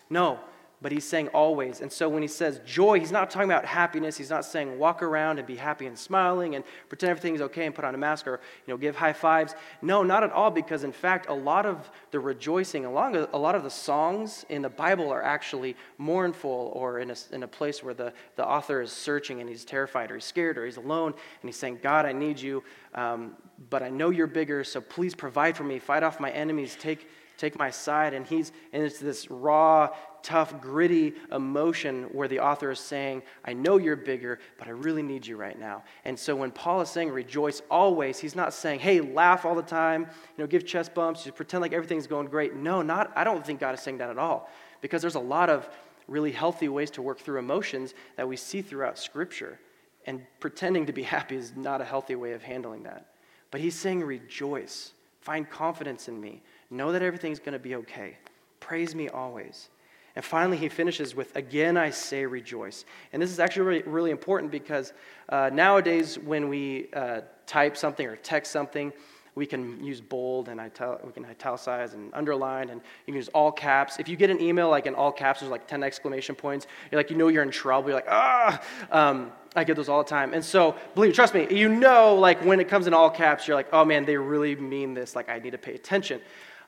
No, 0.10 0.40
but 0.82 0.92
he's 0.92 1.06
saying 1.06 1.30
always. 1.30 1.82
And 1.82 1.92
so 1.92 2.10
when 2.10 2.22
he 2.22 2.28
says 2.28 2.60
joy, 2.66 3.00
he's 3.00 3.12
not 3.12 3.30
talking 3.30 3.50
about 3.50 3.66
happiness. 3.66 4.18
He's 4.18 4.30
not 4.30 4.46
saying 4.46 4.78
walk 4.78 5.02
around 5.02 5.40
and 5.40 5.48
be 5.48 5.56
happy 5.56 5.86
and 5.88 5.98
smiling 5.98 6.56
and 6.56 6.64
pretend 6.90 7.12
everything's 7.12 7.42
okay 7.42 7.66
and 7.66 7.74
put 7.74 7.86
on 7.86 7.96
a 7.96 7.98
mask 7.98 8.28
or 8.28 8.40
you 8.68 8.74
know 8.74 8.78
give 8.78 8.96
high 8.96 9.14
fives. 9.14 9.56
No, 9.82 10.04
not 10.04 10.24
at 10.24 10.32
all. 10.32 10.52
Because 10.52 10.84
in 10.84 10.92
fact, 10.92 11.28
a 11.30 11.34
lot 11.34 11.66
of 11.66 11.90
the 12.12 12.20
rejoicing, 12.20 12.86
a 12.86 12.92
lot 12.92 13.16
of, 13.16 13.30
a 13.34 13.38
lot 13.38 13.56
of 13.56 13.64
the 13.64 13.70
songs 13.70 14.46
in 14.50 14.62
the 14.62 14.70
Bible 14.70 15.12
are 15.12 15.24
actually 15.24 15.76
mournful 15.98 16.72
or 16.74 17.00
in 17.00 17.12
a, 17.12 17.16
in 17.32 17.44
a 17.44 17.48
place 17.48 17.82
where 17.82 17.94
the, 17.94 18.14
the 18.36 18.46
author 18.46 18.82
is 18.82 18.92
searching 18.92 19.40
and 19.40 19.50
he's 19.50 19.66
terrified 19.66 20.12
or 20.12 20.16
he's 20.16 20.26
scared 20.26 20.58
or 20.58 20.66
he's 20.66 20.78
alone 20.78 21.14
and 21.14 21.50
he's 21.50 21.58
saying, 21.58 21.80
God, 21.82 22.06
I 22.06 22.12
need 22.12 22.40
you, 22.40 22.64
um, 22.94 23.36
but 23.70 23.82
I 23.82 23.90
know 23.90 24.10
you're 24.10 24.28
bigger, 24.28 24.64
so 24.64 24.82
please 24.82 25.16
provide 25.16 25.56
for 25.56 25.64
me. 25.64 25.80
Fight 25.80 26.04
off 26.04 26.20
my 26.20 26.32
enemies. 26.32 26.76
Take 26.80 27.08
take 27.38 27.58
my 27.58 27.70
side 27.70 28.14
and 28.14 28.26
he's 28.26 28.52
and 28.74 28.84
it's 28.84 29.00
this 29.00 29.30
raw 29.30 29.90
tough, 30.26 30.60
gritty 30.60 31.14
emotion 31.32 32.06
where 32.12 32.28
the 32.28 32.40
author 32.40 32.72
is 32.72 32.80
saying, 32.80 33.22
I 33.46 33.54
know 33.54 33.78
you're 33.78 33.96
bigger, 33.96 34.40
but 34.58 34.68
I 34.68 34.72
really 34.72 35.04
need 35.04 35.26
you 35.28 35.38
right 35.38 35.58
now. 35.58 35.84
And 36.04 36.18
so 36.18 36.36
when 36.36 36.50
Paul 36.50 36.82
is 36.82 36.90
saying 36.90 37.12
rejoice 37.12 37.62
always, 37.70 38.18
he's 38.18 38.36
not 38.36 38.52
saying, 38.52 38.80
hey, 38.80 39.02
laugh 39.02 39.46
all 39.46 39.54
the 39.54 39.62
time, 39.62 40.02
you 40.02 40.44
know, 40.44 40.48
give 40.48 40.66
chest 40.66 40.96
bumps, 40.96 41.24
just 41.24 41.36
pretend 41.36 41.62
like 41.62 41.74
everything's 41.74 42.08
going 42.08 42.26
great. 42.26 42.56
No, 42.56 42.82
not 42.82 43.14
I 43.16 43.24
don't 43.24 43.46
think 43.46 43.60
God 43.60 43.76
is 43.76 43.82
saying 43.82 44.00
that 44.00 44.10
at 44.10 44.18
all. 44.18 44.50
Because 44.82 45.00
there's 45.04 45.16
a 45.16 45.20
lot 45.20 45.52
of 45.52 45.70
really 46.08 46.32
healthy 46.32 46.70
ways 46.70 46.90
to 46.92 47.04
work 47.04 47.20
through 47.20 47.38
emotions 47.38 47.94
that 48.16 48.28
we 48.28 48.36
see 48.36 48.64
throughout 48.64 48.98
Scripture. 48.98 49.60
And 50.08 50.26
pretending 50.40 50.88
to 50.88 50.94
be 50.94 51.04
happy 51.18 51.36
is 51.36 51.56
not 51.56 51.82
a 51.82 51.86
healthy 51.86 52.16
way 52.16 52.32
of 52.32 52.42
handling 52.42 52.82
that. 52.84 53.12
But 53.52 53.62
he's 53.62 53.76
saying, 53.76 54.04
rejoice. 54.04 54.94
Find 55.22 55.48
confidence 55.48 56.08
in 56.08 56.20
me. 56.20 56.42
Know 56.76 56.92
that 56.92 57.02
everything's 57.02 57.40
going 57.40 57.54
to 57.54 57.60
be 57.60 57.76
okay. 57.76 58.18
Praise 58.60 58.94
me 58.94 59.08
always. 59.08 59.70
And 60.16 60.24
finally, 60.24 60.58
he 60.58 60.68
finishes 60.68 61.16
with, 61.16 61.34
Again 61.36 61.78
I 61.78 61.90
say 61.90 62.26
rejoice. 62.26 62.84
And 63.14 63.22
this 63.22 63.32
is 63.32 63.40
actually 63.40 63.64
really, 63.64 63.82
really 63.84 64.12
important 64.12 64.52
because 64.52 64.92
uh, 65.30 65.50
nowadays, 65.54 66.20
when 66.20 66.50
we 66.50 66.90
uh, 66.94 67.22
type 67.48 67.78
something 67.78 68.06
or 68.06 68.18
text 68.18 68.52
something, 68.52 68.92
we 69.36 69.46
can 69.46 69.84
use 69.84 70.00
bold 70.02 70.48
and 70.50 70.60
ital- 70.60 71.00
we 71.04 71.12
can 71.12 71.26
italicize 71.26 71.94
and 71.94 72.14
underline 72.14 72.70
and 72.70 72.82
you 73.06 73.12
can 73.12 73.16
use 73.16 73.28
all 73.30 73.52
caps. 73.52 73.98
If 74.00 74.08
you 74.08 74.16
get 74.16 74.30
an 74.30 74.42
email 74.42 74.70
like 74.70 74.86
in 74.86 74.96
all 74.96 75.12
caps, 75.12 75.42
there's 75.42 75.52
like 75.52 75.68
10 75.68 75.84
exclamation 75.84 76.36
points, 76.36 76.68
you're 76.92 77.00
like, 77.00 77.10
you 77.10 77.18
know 77.18 77.28
you're 77.28 77.44
in 77.44 77.52
trouble. 77.52 77.90
You're 77.90 77.98
like, 77.98 78.08
ah! 78.10 78.62
Um, 78.92 79.32
I 79.56 79.64
get 79.64 79.76
those 79.76 79.90
all 79.90 80.04
the 80.04 80.10
time. 80.10 80.34
And 80.34 80.44
so, 80.44 80.76
believe 80.96 81.14
trust 81.14 81.34
me, 81.34 81.48
you 81.50 81.70
know, 81.70 82.16
like 82.16 82.44
when 82.44 82.60
it 82.60 82.68
comes 82.68 82.88
in 82.88 82.94
all 82.94 83.10
caps, 83.10 83.48
you're 83.48 83.56
like, 83.56 83.70
oh 83.74 83.86
man, 83.86 84.06
they 84.06 84.18
really 84.18 84.56
mean 84.56 84.94
this. 84.94 85.16
Like, 85.16 85.30
I 85.30 85.40
need 85.40 85.52
to 85.52 85.58
pay 85.58 85.76
attention. 85.76 86.22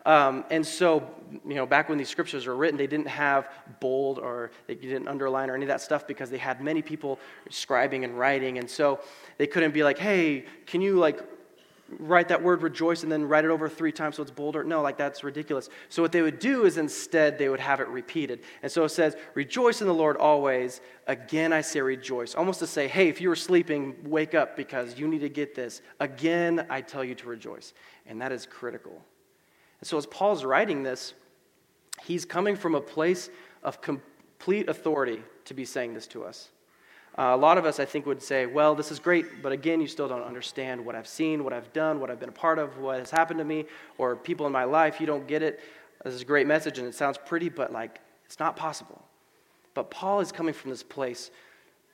Um, 0.07 0.45
and 0.49 0.65
so, 0.65 1.05
you 1.45 1.55
know, 1.55 1.65
back 1.65 1.89
when 1.89 1.97
these 1.97 2.07
scriptures 2.07 2.47
were 2.47 2.55
written, 2.55 2.77
they 2.77 2.87
didn't 2.87 3.09
have 3.09 3.49
bold 3.81 4.19
or 4.19 4.51
they 4.65 4.73
didn't 4.73 5.09
underline 5.09 5.49
or 5.49 5.55
any 5.55 5.65
of 5.65 5.67
that 5.67 5.81
stuff 5.81 6.07
because 6.07 6.29
they 6.29 6.37
had 6.37 6.61
many 6.61 6.81
people 6.81 7.19
scribing 7.49 8.05
and 8.05 8.17
writing. 8.17 8.57
And 8.57 8.69
so 8.69 9.01
they 9.37 9.47
couldn't 9.47 9.73
be 9.73 9.83
like, 9.83 9.97
hey, 9.97 10.45
can 10.65 10.79
you 10.79 10.97
like 10.97 11.19
write 11.99 12.29
that 12.29 12.41
word 12.41 12.61
rejoice 12.61 13.03
and 13.03 13.11
then 13.11 13.25
write 13.25 13.43
it 13.43 13.51
over 13.51 13.67
three 13.67 13.91
times 13.91 14.15
so 14.15 14.21
it's 14.21 14.31
bolder. 14.31 14.63
No, 14.63 14.81
like 14.81 14.97
that's 14.97 15.25
ridiculous. 15.25 15.69
So 15.89 16.01
what 16.01 16.13
they 16.13 16.21
would 16.21 16.39
do 16.39 16.65
is 16.65 16.77
instead 16.77 17.37
they 17.37 17.49
would 17.49 17.59
have 17.59 17.81
it 17.81 17.87
repeated. 17.89 18.41
And 18.63 18.71
so 18.71 18.85
it 18.85 18.89
says, 18.89 19.17
Rejoice 19.35 19.81
in 19.81 19.87
the 19.87 19.93
Lord 19.93 20.15
always. 20.15 20.79
Again 21.07 21.51
I 21.51 21.59
say 21.59 21.81
rejoice. 21.81 22.33
Almost 22.33 22.59
to 22.59 22.67
say, 22.67 22.87
hey, 22.87 23.09
if 23.09 23.19
you 23.19 23.27
were 23.27 23.35
sleeping, 23.35 23.95
wake 24.05 24.35
up 24.35 24.55
because 24.55 24.97
you 24.97 25.07
need 25.07 25.19
to 25.19 25.29
get 25.29 25.53
this. 25.53 25.81
Again 25.99 26.65
I 26.69 26.79
tell 26.79 27.03
you 27.03 27.15
to 27.15 27.27
rejoice. 27.27 27.73
And 28.05 28.21
that 28.21 28.31
is 28.31 28.45
critical. 28.45 29.01
And 29.79 29.87
so 29.87 29.97
as 29.97 30.05
Paul's 30.05 30.43
writing 30.43 30.83
this, 30.83 31.13
he's 32.03 32.25
coming 32.25 32.55
from 32.55 32.75
a 32.75 32.81
place 32.81 33.29
of 33.63 33.81
complete 33.81 34.69
authority 34.69 35.21
to 35.45 35.53
be 35.53 35.65
saying 35.65 35.93
this 35.93 36.07
to 36.07 36.23
us. 36.23 36.49
Uh, 37.17 37.33
a 37.33 37.37
lot 37.37 37.57
of 37.57 37.65
us, 37.65 37.79
I 37.79 37.85
think, 37.85 38.05
would 38.05 38.21
say, 38.21 38.45
well, 38.45 38.75
this 38.75 38.91
is 38.91 38.99
great, 38.99 39.41
but 39.41 39.51
again, 39.51 39.81
you 39.81 39.87
still 39.87 40.07
don't 40.07 40.21
understand 40.21 40.85
what 40.85 40.93
I've 40.93 41.07
seen, 41.07 41.43
what 41.43 41.51
I've 41.51 41.73
done, 41.73 41.99
what 41.99 42.11
I've 42.11 42.19
been 42.19 42.29
a 42.29 42.33
part 42.33 42.59
of, 42.59 42.77
what 42.77 42.99
has 42.99 43.09
happened 43.09 43.39
to 43.39 43.45
me, 43.45 43.65
or 43.97 44.15
people 44.15 44.45
in 44.45 44.51
my 44.51 44.65
life. 44.65 45.01
You 45.01 45.07
don't 45.07 45.27
get 45.27 45.41
it. 45.41 45.59
This 46.03 46.13
is 46.13 46.21
a 46.21 46.25
great 46.25 46.45
message 46.45 46.77
and 46.77 46.87
it 46.87 46.93
sounds 46.93 47.17
pretty, 47.17 47.49
but 47.49 47.73
like, 47.73 47.99
it's 48.25 48.39
not 48.39 48.55
possible. 48.55 49.01
But 49.73 49.89
Paul 49.89 50.19
is 50.19 50.31
coming 50.31 50.53
from 50.53 50.69
this 50.69 50.83
place 50.83 51.31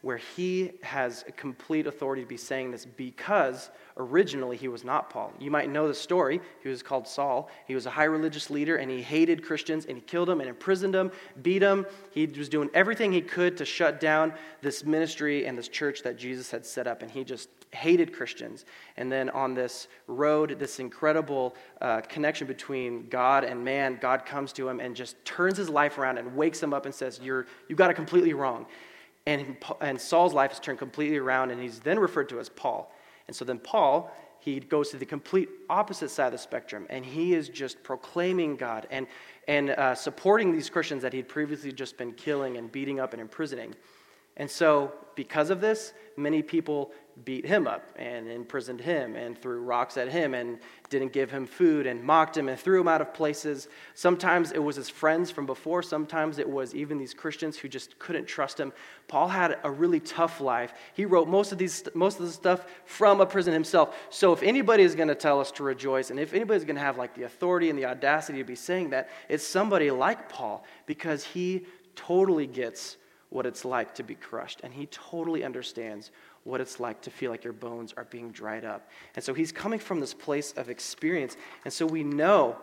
where 0.03 0.17
he 0.17 0.69
has 0.81 1.23
complete 1.37 1.87
authority 1.87 2.21
to 2.21 2.27
be 2.27 2.35
saying 2.35 2.71
this 2.71 2.85
because 2.85 3.71
originally 3.95 4.57
he 4.57 4.67
was 4.67 4.83
not 4.83 5.09
Paul. 5.09 5.31
You 5.39 5.49
might 5.49 5.69
know 5.69 5.87
the 5.87 5.93
story. 5.93 6.41
He 6.61 6.67
was 6.67 6.83
called 6.83 7.07
Saul. 7.07 7.49
He 7.67 7.73
was 7.73 7.85
a 7.85 7.89
high 7.89 8.03
religious 8.03 8.49
leader 8.49 8.75
and 8.75 8.91
he 8.91 9.01
hated 9.01 9.45
Christians 9.45 9.85
and 9.85 9.95
he 9.95 10.01
killed 10.01 10.27
them 10.27 10.41
and 10.41 10.49
imprisoned 10.49 10.93
them, 10.93 11.09
beat 11.41 11.59
them. 11.59 11.85
He 12.11 12.25
was 12.25 12.49
doing 12.49 12.69
everything 12.73 13.13
he 13.13 13.21
could 13.21 13.55
to 13.55 13.65
shut 13.65 14.01
down 14.01 14.33
this 14.61 14.83
ministry 14.83 15.45
and 15.45 15.57
this 15.57 15.69
church 15.69 16.03
that 16.03 16.17
Jesus 16.17 16.51
had 16.51 16.65
set 16.65 16.85
up 16.85 17.01
and 17.01 17.09
he 17.09 17.23
just 17.23 17.47
hated 17.71 18.11
Christians. 18.11 18.65
And 18.97 19.09
then 19.09 19.29
on 19.29 19.53
this 19.53 19.87
road, 20.07 20.57
this 20.59 20.81
incredible 20.81 21.55
uh, 21.79 22.01
connection 22.01 22.45
between 22.45 23.07
God 23.07 23.45
and 23.45 23.63
man, 23.63 23.99
God 24.01 24.25
comes 24.25 24.51
to 24.53 24.67
him 24.67 24.81
and 24.81 24.97
just 24.97 25.23
turns 25.23 25.55
his 25.55 25.69
life 25.69 25.97
around 25.97 26.17
and 26.17 26.35
wakes 26.35 26.61
him 26.61 26.73
up 26.73 26.85
and 26.85 26.93
says, 26.93 27.21
You're, 27.23 27.47
You 27.69 27.77
got 27.77 27.89
it 27.89 27.93
completely 27.93 28.33
wrong. 28.33 28.65
And, 29.25 29.57
and 29.79 29.99
Saul's 29.99 30.33
life 30.33 30.51
is 30.51 30.59
turned 30.59 30.79
completely 30.79 31.17
around, 31.17 31.51
and 31.51 31.61
he's 31.61 31.79
then 31.79 31.97
referred 31.99 32.29
to 32.29 32.39
as 32.39 32.49
Paul. 32.49 32.93
And 33.27 33.35
so 33.35 33.45
then 33.45 33.59
Paul, 33.59 34.11
he 34.39 34.59
goes 34.59 34.89
to 34.89 34.97
the 34.97 35.05
complete 35.05 35.47
opposite 35.69 36.09
side 36.09 36.27
of 36.27 36.31
the 36.33 36.37
spectrum, 36.37 36.85
and 36.89 37.05
he 37.05 37.33
is 37.33 37.47
just 37.47 37.81
proclaiming 37.83 38.57
God 38.57 38.87
and, 38.91 39.07
and 39.47 39.69
uh, 39.69 39.95
supporting 39.95 40.51
these 40.51 40.69
Christians 40.69 41.01
that 41.03 41.13
he'd 41.13 41.29
previously 41.29 41.71
just 41.71 41.97
been 41.97 42.11
killing 42.11 42.57
and 42.57 42.69
beating 42.69 42.99
up 42.99 43.13
and 43.13 43.21
imprisoning. 43.21 43.73
And 44.37 44.49
so, 44.49 44.93
because 45.15 45.49
of 45.49 45.61
this, 45.61 45.93
many 46.17 46.41
people 46.41 46.91
beat 47.25 47.45
him 47.45 47.67
up 47.67 47.87
and 47.95 48.27
imprisoned 48.27 48.81
him 48.81 49.15
and 49.15 49.37
threw 49.37 49.61
rocks 49.61 49.97
at 49.97 50.09
him 50.09 50.33
and 50.33 50.57
didn't 50.89 51.13
give 51.13 51.29
him 51.29 51.45
food 51.45 51.85
and 51.85 52.03
mocked 52.03 52.35
him 52.35 52.49
and 52.49 52.59
threw 52.59 52.81
him 52.81 52.87
out 52.87 53.01
of 53.01 53.13
places. 53.13 53.67
Sometimes 53.93 54.51
it 54.51 54.59
was 54.59 54.75
his 54.75 54.89
friends 54.89 55.29
from 55.29 55.45
before, 55.45 55.83
sometimes 55.83 56.39
it 56.39 56.49
was 56.49 56.73
even 56.73 56.97
these 56.97 57.13
Christians 57.13 57.57
who 57.57 57.67
just 57.67 57.97
couldn't 57.99 58.25
trust 58.25 58.59
him. 58.59 58.73
Paul 59.07 59.27
had 59.27 59.59
a 59.63 59.69
really 59.69 59.99
tough 59.99 60.41
life. 60.41 60.73
He 60.95 61.05
wrote 61.05 61.27
most 61.27 61.51
of 61.51 61.57
these 61.57 61.83
most 61.93 62.19
of 62.19 62.25
the 62.25 62.31
stuff 62.31 62.65
from 62.85 63.21
a 63.21 63.25
prison 63.25 63.53
himself. 63.53 63.95
So 64.09 64.33
if 64.33 64.41
anybody 64.41 64.83
is 64.83 64.95
going 64.95 65.09
to 65.09 65.15
tell 65.15 65.39
us 65.39 65.51
to 65.51 65.63
rejoice 65.63 66.09
and 66.09 66.19
if 66.19 66.33
anybody's 66.33 66.65
going 66.65 66.75
to 66.77 66.81
have 66.81 66.97
like 66.97 67.13
the 67.13 67.23
authority 67.23 67.69
and 67.69 67.77
the 67.77 67.85
audacity 67.85 68.39
to 68.39 68.43
be 68.43 68.55
saying 68.55 68.89
that, 68.89 69.09
it's 69.29 69.45
somebody 69.45 69.91
like 69.91 70.29
Paul 70.29 70.65
because 70.87 71.23
he 71.23 71.65
totally 71.95 72.47
gets 72.47 72.97
what 73.33 73.47
it's 73.47 73.65
like 73.65 73.95
to 73.95 74.03
be 74.03 74.13
crushed, 74.13 74.61
and 74.63 74.71
he 74.71 74.85
totally 74.85 75.43
understands 75.43 76.11
what 76.43 76.61
it's 76.61 76.79
like 76.79 77.01
to 77.01 77.09
feel 77.09 77.31
like 77.31 77.43
your 77.43 77.51
bones 77.51 77.91
are 77.97 78.03
being 78.05 78.31
dried 78.31 78.63
up. 78.63 78.87
And 79.15 79.25
so 79.25 79.33
he's 79.33 79.51
coming 79.51 79.79
from 79.79 79.99
this 79.99 80.13
place 80.13 80.51
of 80.51 80.69
experience, 80.69 81.35
and 81.65 81.73
so 81.73 81.87
we 81.87 82.03
know 82.03 82.55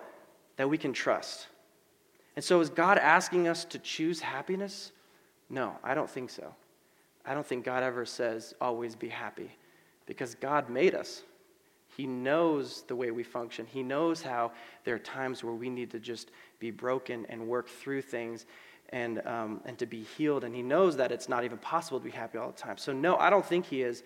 that 0.57 0.71
we 0.71 0.79
can 0.79 0.93
trust. 0.93 1.49
And 2.37 2.45
so 2.45 2.61
is 2.61 2.71
God 2.71 2.99
asking 2.99 3.49
us 3.49 3.65
to 3.65 3.81
choose 3.81 4.21
happiness? 4.21 4.93
No, 5.49 5.75
I 5.83 5.95
don't 5.95 6.09
think 6.09 6.31
so. 6.31 6.55
I 7.27 7.35
don't 7.35 7.45
think 7.45 7.65
God 7.65 7.83
ever 7.83 8.07
says, 8.07 8.55
always 8.61 8.95
be 8.95 9.09
happy, 9.09 9.51
because 10.07 10.37
God 10.37 10.71
made 10.71 10.95
us. 10.95 11.25
He 11.97 12.07
knows 12.07 12.85
the 12.87 12.95
way 12.95 13.11
we 13.11 13.25
function. 13.25 13.67
He 13.67 13.83
knows 13.83 14.23
how 14.23 14.53
there 14.85 14.95
are 14.95 15.01
times 15.01 15.43
where 15.43 15.53
we 15.53 15.69
need 15.69 15.91
to 15.91 15.99
just 15.99 16.31
be 16.61 16.71
broken 16.71 17.27
and 17.29 17.49
work 17.49 17.69
through 17.69 18.03
things 18.03 18.47
and, 18.91 19.27
um, 19.27 19.61
and 19.65 19.79
to 19.79 19.87
be 19.87 20.03
healed. 20.03 20.45
And 20.45 20.55
he 20.55 20.63
knows 20.63 20.97
that 20.97 21.13
it's 21.13 21.29
not 21.29 21.45
even 21.45 21.59
possible 21.59 21.99
to 21.99 22.05
be 22.05 22.11
happy 22.11 22.39
all 22.39 22.51
the 22.51 22.57
time. 22.59 22.77
So, 22.77 22.93
no, 22.93 23.17
I 23.17 23.31
don't 23.31 23.45
think 23.45 23.67
he 23.67 23.83
is. 23.83 24.03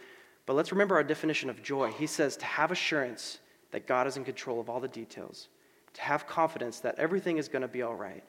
But 0.47 0.55
let's 0.55 0.73
remember 0.73 0.95
our 0.95 1.05
definition 1.05 1.51
of 1.51 1.63
joy. 1.63 1.91
He 1.93 2.07
says 2.07 2.37
to 2.37 2.45
have 2.45 2.71
assurance 2.71 3.39
that 3.71 3.87
God 3.87 4.07
is 4.07 4.17
in 4.17 4.25
control 4.25 4.61
of 4.61 4.69
all 4.69 4.81
the 4.81 4.89
details, 4.89 5.49
to 5.95 6.01
have 6.03 6.27
confidence 6.27 6.81
that 6.81 6.99
everything 6.99 7.39
is 7.39 7.49
going 7.49 7.63
to 7.63 7.69
be 7.69 7.83
all 7.83 7.95
right, 7.95 8.23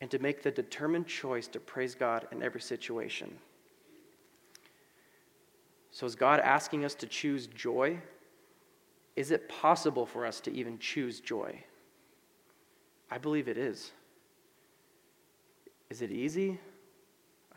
and 0.00 0.10
to 0.10 0.18
make 0.18 0.42
the 0.42 0.50
determined 0.50 1.06
choice 1.06 1.48
to 1.48 1.60
praise 1.60 1.94
God 1.94 2.28
in 2.30 2.42
every 2.42 2.60
situation. 2.60 3.36
So, 5.90 6.04
is 6.04 6.14
God 6.14 6.40
asking 6.40 6.84
us 6.84 6.94
to 6.96 7.06
choose 7.06 7.46
joy? 7.46 7.98
Is 9.16 9.30
it 9.30 9.48
possible 9.48 10.04
for 10.04 10.26
us 10.26 10.40
to 10.40 10.52
even 10.52 10.78
choose 10.78 11.20
joy? 11.20 11.58
I 13.10 13.16
believe 13.16 13.48
it 13.48 13.56
is. 13.56 13.92
Is 15.90 16.02
it 16.02 16.10
easy? 16.10 16.58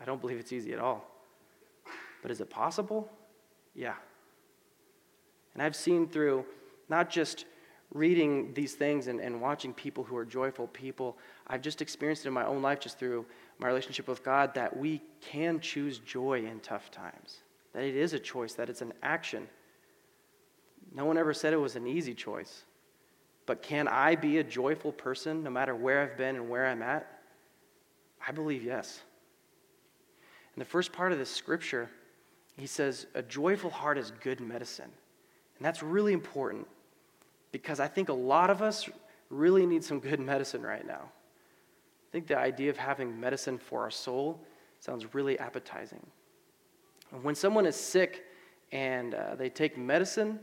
I 0.00 0.04
don't 0.04 0.20
believe 0.20 0.38
it's 0.38 0.52
easy 0.52 0.72
at 0.72 0.78
all. 0.78 1.06
But 2.22 2.30
is 2.30 2.40
it 2.40 2.50
possible? 2.50 3.10
Yeah. 3.74 3.94
And 5.54 5.62
I've 5.62 5.76
seen 5.76 6.08
through 6.08 6.44
not 6.88 7.10
just 7.10 7.44
reading 7.92 8.54
these 8.54 8.74
things 8.74 9.08
and, 9.08 9.20
and 9.20 9.40
watching 9.40 9.74
people 9.74 10.04
who 10.04 10.16
are 10.16 10.24
joyful 10.24 10.68
people, 10.68 11.18
I've 11.46 11.62
just 11.62 11.82
experienced 11.82 12.24
it 12.24 12.28
in 12.28 12.34
my 12.34 12.46
own 12.46 12.62
life 12.62 12.80
just 12.80 12.98
through 12.98 13.26
my 13.58 13.66
relationship 13.66 14.06
with 14.06 14.24
God 14.24 14.54
that 14.54 14.76
we 14.76 15.02
can 15.20 15.60
choose 15.60 15.98
joy 15.98 16.44
in 16.44 16.60
tough 16.60 16.90
times. 16.90 17.38
That 17.72 17.84
it 17.84 17.96
is 17.96 18.12
a 18.12 18.18
choice, 18.18 18.54
that 18.54 18.70
it's 18.70 18.82
an 18.82 18.92
action. 19.02 19.48
No 20.94 21.04
one 21.04 21.18
ever 21.18 21.34
said 21.34 21.52
it 21.52 21.60
was 21.60 21.76
an 21.76 21.86
easy 21.86 22.14
choice. 22.14 22.64
But 23.46 23.62
can 23.62 23.88
I 23.88 24.14
be 24.14 24.38
a 24.38 24.44
joyful 24.44 24.92
person 24.92 25.42
no 25.42 25.50
matter 25.50 25.74
where 25.74 26.02
I've 26.02 26.16
been 26.16 26.36
and 26.36 26.48
where 26.48 26.66
I'm 26.66 26.82
at? 26.82 27.19
I 28.26 28.32
believe 28.32 28.62
yes. 28.62 29.00
In 30.56 30.60
the 30.60 30.64
first 30.64 30.92
part 30.92 31.12
of 31.12 31.18
this 31.18 31.30
scripture, 31.30 31.88
he 32.56 32.66
says, 32.66 33.06
A 33.14 33.22
joyful 33.22 33.70
heart 33.70 33.98
is 33.98 34.12
good 34.22 34.40
medicine. 34.40 34.90
And 35.58 35.66
that's 35.66 35.82
really 35.82 36.12
important 36.12 36.66
because 37.52 37.80
I 37.80 37.88
think 37.88 38.08
a 38.08 38.14
lot 38.14 38.50
of 38.50 38.62
us 38.62 38.88
really 39.30 39.66
need 39.66 39.84
some 39.84 40.00
good 40.00 40.20
medicine 40.20 40.62
right 40.62 40.86
now. 40.86 41.02
I 41.02 42.12
think 42.12 42.26
the 42.26 42.38
idea 42.38 42.70
of 42.70 42.76
having 42.76 43.18
medicine 43.18 43.58
for 43.58 43.82
our 43.82 43.90
soul 43.90 44.40
sounds 44.80 45.14
really 45.14 45.38
appetizing. 45.38 46.04
And 47.12 47.22
When 47.22 47.34
someone 47.34 47.66
is 47.66 47.76
sick 47.76 48.24
and 48.72 49.14
uh, 49.14 49.34
they 49.36 49.48
take 49.48 49.78
medicine, 49.78 50.40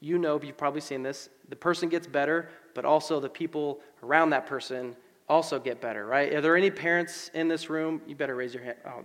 you 0.00 0.18
know, 0.18 0.40
you've 0.42 0.56
probably 0.56 0.80
seen 0.80 1.02
this, 1.02 1.28
the 1.48 1.56
person 1.56 1.88
gets 1.88 2.06
better, 2.06 2.48
but 2.74 2.84
also 2.84 3.20
the 3.20 3.28
people 3.28 3.80
around 4.02 4.30
that 4.30 4.46
person 4.46 4.96
also 5.28 5.58
get 5.58 5.80
better, 5.80 6.06
right? 6.06 6.32
Are 6.34 6.40
there 6.40 6.56
any 6.56 6.70
parents 6.70 7.30
in 7.34 7.48
this 7.48 7.68
room? 7.68 8.00
You 8.06 8.14
better 8.14 8.34
raise 8.34 8.54
your 8.54 8.62
hand. 8.62 8.76
Oh, 8.86 9.04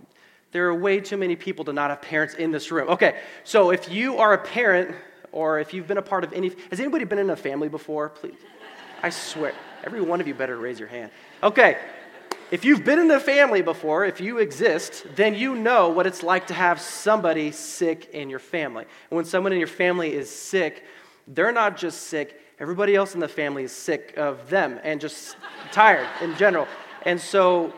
there 0.52 0.66
are 0.66 0.74
way 0.74 1.00
too 1.00 1.16
many 1.16 1.34
people 1.34 1.64
to 1.64 1.72
not 1.72 1.90
have 1.90 2.02
parents 2.02 2.34
in 2.34 2.50
this 2.50 2.70
room. 2.70 2.88
Okay, 2.88 3.20
so 3.42 3.70
if 3.70 3.90
you 3.90 4.18
are 4.18 4.34
a 4.34 4.38
parent 4.38 4.94
or 5.32 5.58
if 5.60 5.72
you've 5.72 5.88
been 5.88 5.98
a 5.98 6.02
part 6.02 6.24
of 6.24 6.32
any, 6.32 6.52
has 6.70 6.78
anybody 6.78 7.04
been 7.04 7.18
in 7.18 7.30
a 7.30 7.36
family 7.36 7.68
before? 7.68 8.10
Please. 8.10 8.34
I 9.02 9.10
swear, 9.10 9.54
every 9.82 10.00
one 10.00 10.20
of 10.20 10.28
you 10.28 10.34
better 10.34 10.58
raise 10.58 10.78
your 10.78 10.88
hand. 10.88 11.10
Okay, 11.42 11.78
if 12.52 12.66
you've 12.66 12.84
been 12.84 12.98
in 12.98 13.10
a 13.10 13.18
family 13.18 13.62
before, 13.62 14.04
if 14.04 14.20
you 14.20 14.38
exist, 14.38 15.06
then 15.16 15.34
you 15.34 15.54
know 15.54 15.88
what 15.88 16.06
it's 16.06 16.22
like 16.22 16.46
to 16.48 16.54
have 16.54 16.80
somebody 16.80 17.50
sick 17.50 18.10
in 18.12 18.28
your 18.28 18.38
family. 18.38 18.84
And 19.10 19.16
when 19.16 19.24
someone 19.24 19.52
in 19.52 19.58
your 19.58 19.66
family 19.66 20.12
is 20.12 20.28
sick, 20.30 20.84
they're 21.26 21.52
not 21.52 21.78
just 21.78 22.08
sick, 22.08 22.38
Everybody 22.62 22.94
else 22.94 23.14
in 23.14 23.20
the 23.20 23.26
family 23.26 23.64
is 23.64 23.72
sick 23.72 24.14
of 24.16 24.48
them 24.48 24.78
and 24.84 25.00
just 25.00 25.36
tired 25.72 26.06
in 26.20 26.36
general. 26.36 26.68
And 27.04 27.20
so 27.20 27.74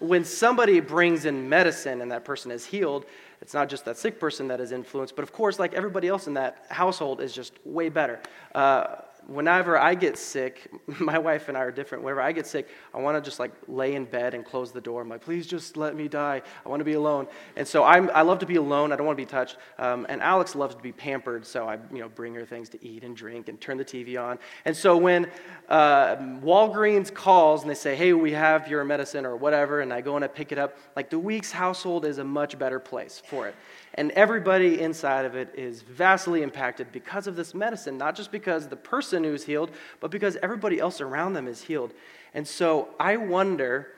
when 0.00 0.24
somebody 0.24 0.80
brings 0.80 1.26
in 1.26 1.48
medicine 1.48 2.00
and 2.00 2.10
that 2.10 2.24
person 2.24 2.50
is 2.50 2.66
healed, 2.66 3.06
it's 3.40 3.54
not 3.54 3.68
just 3.68 3.84
that 3.84 3.96
sick 3.96 4.18
person 4.18 4.48
that 4.48 4.60
is 4.60 4.72
influenced, 4.72 5.14
but 5.14 5.22
of 5.22 5.32
course, 5.32 5.60
like 5.60 5.74
everybody 5.74 6.08
else 6.08 6.26
in 6.26 6.34
that 6.34 6.64
household 6.70 7.20
is 7.20 7.32
just 7.32 7.52
way 7.64 7.88
better. 7.88 8.18
Uh, 8.52 8.96
whenever 9.26 9.78
I 9.78 9.94
get 9.94 10.18
sick, 10.18 10.70
my 11.00 11.18
wife 11.18 11.48
and 11.48 11.56
I 11.56 11.60
are 11.60 11.70
different. 11.70 12.04
Whenever 12.04 12.20
I 12.20 12.32
get 12.32 12.46
sick, 12.46 12.68
I 12.94 12.98
want 12.98 13.16
to 13.16 13.20
just 13.20 13.38
like 13.38 13.52
lay 13.68 13.94
in 13.94 14.04
bed 14.04 14.34
and 14.34 14.44
close 14.44 14.72
the 14.72 14.80
door. 14.80 15.02
I'm 15.02 15.08
like, 15.08 15.22
please 15.22 15.46
just 15.46 15.76
let 15.76 15.94
me 15.94 16.08
die. 16.08 16.42
I 16.64 16.68
want 16.68 16.80
to 16.80 16.84
be 16.84 16.94
alone. 16.94 17.26
And 17.56 17.66
so 17.66 17.84
I'm, 17.84 18.10
I 18.14 18.22
love 18.22 18.38
to 18.40 18.46
be 18.46 18.56
alone. 18.56 18.92
I 18.92 18.96
don't 18.96 19.06
want 19.06 19.18
to 19.18 19.22
be 19.22 19.30
touched. 19.30 19.56
Um, 19.78 20.06
and 20.08 20.20
Alex 20.20 20.54
loves 20.54 20.74
to 20.74 20.82
be 20.82 20.92
pampered, 20.92 21.46
so 21.46 21.68
I 21.68 21.78
you 21.92 22.00
know 22.00 22.08
bring 22.08 22.34
her 22.34 22.44
things 22.44 22.68
to 22.70 22.84
eat 22.84 23.04
and 23.04 23.16
drink 23.16 23.48
and 23.48 23.60
turn 23.60 23.76
the 23.76 23.84
TV 23.84 24.20
on. 24.20 24.38
And 24.64 24.76
so 24.76 24.96
when 24.96 25.30
uh, 25.68 26.16
Walgreens 26.16 27.12
calls 27.12 27.62
and 27.62 27.70
they 27.70 27.74
say, 27.74 27.94
hey, 27.94 28.12
we 28.12 28.32
have 28.32 28.68
your 28.68 28.84
medicine 28.84 29.26
or 29.26 29.36
whatever, 29.36 29.80
and 29.80 29.92
I 29.92 30.00
go 30.00 30.16
and 30.16 30.24
I 30.24 30.28
pick 30.28 30.52
it 30.52 30.58
up, 30.58 30.76
like 30.96 31.10
the 31.10 31.18
Weeks 31.18 31.52
household 31.52 32.04
is 32.04 32.18
a 32.18 32.24
much 32.24 32.58
better 32.58 32.80
place 32.80 33.22
for 33.24 33.46
it. 33.46 33.54
And 33.94 34.12
everybody 34.12 34.80
inside 34.80 35.24
of 35.24 35.34
it 35.34 35.52
is 35.56 35.82
vastly 35.82 36.42
impacted 36.42 36.92
because 36.92 37.26
of 37.26 37.34
this 37.34 37.54
medicine, 37.54 37.98
not 37.98 38.14
just 38.14 38.30
because 38.30 38.68
the 38.68 38.76
person 38.76 39.24
who's 39.24 39.44
healed, 39.44 39.70
but 39.98 40.10
because 40.10 40.36
everybody 40.42 40.78
else 40.78 41.00
around 41.00 41.32
them 41.32 41.48
is 41.48 41.62
healed. 41.62 41.92
And 42.32 42.46
so 42.46 42.88
I 43.00 43.16
wonder 43.16 43.88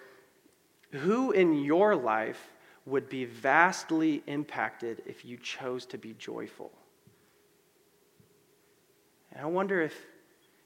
who 0.92 1.32
in 1.32 1.62
your 1.64 1.94
life 1.94 2.50
would 2.86 3.08
be 3.08 3.26
vastly 3.26 4.22
impacted 4.26 5.02
if 5.06 5.24
you 5.24 5.36
chose 5.36 5.86
to 5.86 5.98
be 5.98 6.14
joyful. 6.18 6.72
And 9.32 9.42
I 9.42 9.46
wonder 9.46 9.80
if, 9.80 9.94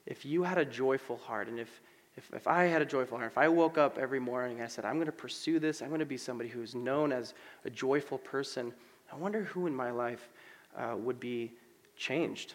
if 0.05 0.25
you 0.25 0.43
had 0.43 0.57
a 0.57 0.65
joyful 0.65 1.17
heart 1.17 1.47
and 1.47 1.59
if, 1.59 1.81
if, 2.15 2.29
if 2.33 2.47
I 2.47 2.65
had 2.65 2.81
a 2.81 2.85
joyful 2.85 3.17
heart, 3.17 3.31
if 3.31 3.37
I 3.37 3.47
woke 3.49 3.77
up 3.77 3.97
every 3.97 4.19
morning 4.19 4.57
and 4.57 4.63
I 4.63 4.67
said, 4.67 4.85
I'm 4.85 4.95
going 4.95 5.05
to 5.05 5.11
pursue 5.11 5.59
this, 5.59 5.81
I'm 5.81 5.89
going 5.89 5.99
to 5.99 6.05
be 6.05 6.17
somebody 6.17 6.49
who's 6.49 6.75
known 6.75 7.11
as 7.11 7.33
a 7.65 7.69
joyful 7.69 8.17
person 8.17 8.73
I 9.11 9.15
wonder 9.15 9.43
who 9.43 9.67
in 9.67 9.75
my 9.75 9.91
life 9.91 10.29
uh, 10.77 10.95
would 10.97 11.19
be 11.19 11.53
changed. 11.95 12.53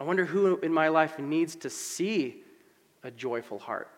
I 0.00 0.04
wonder 0.04 0.24
who 0.24 0.56
in 0.58 0.72
my 0.72 0.88
life 0.88 1.18
needs 1.18 1.54
to 1.56 1.70
see 1.70 2.42
a 3.02 3.10
joyful 3.10 3.58
heart, 3.58 3.88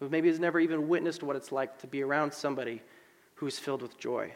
who 0.00 0.08
maybe 0.08 0.28
has 0.28 0.40
never 0.40 0.60
even 0.60 0.88
witnessed 0.88 1.22
what 1.22 1.36
it's 1.36 1.52
like 1.52 1.78
to 1.78 1.86
be 1.86 2.02
around 2.02 2.32
somebody 2.32 2.82
who's 3.34 3.58
filled 3.58 3.82
with 3.82 3.98
joy. 3.98 4.32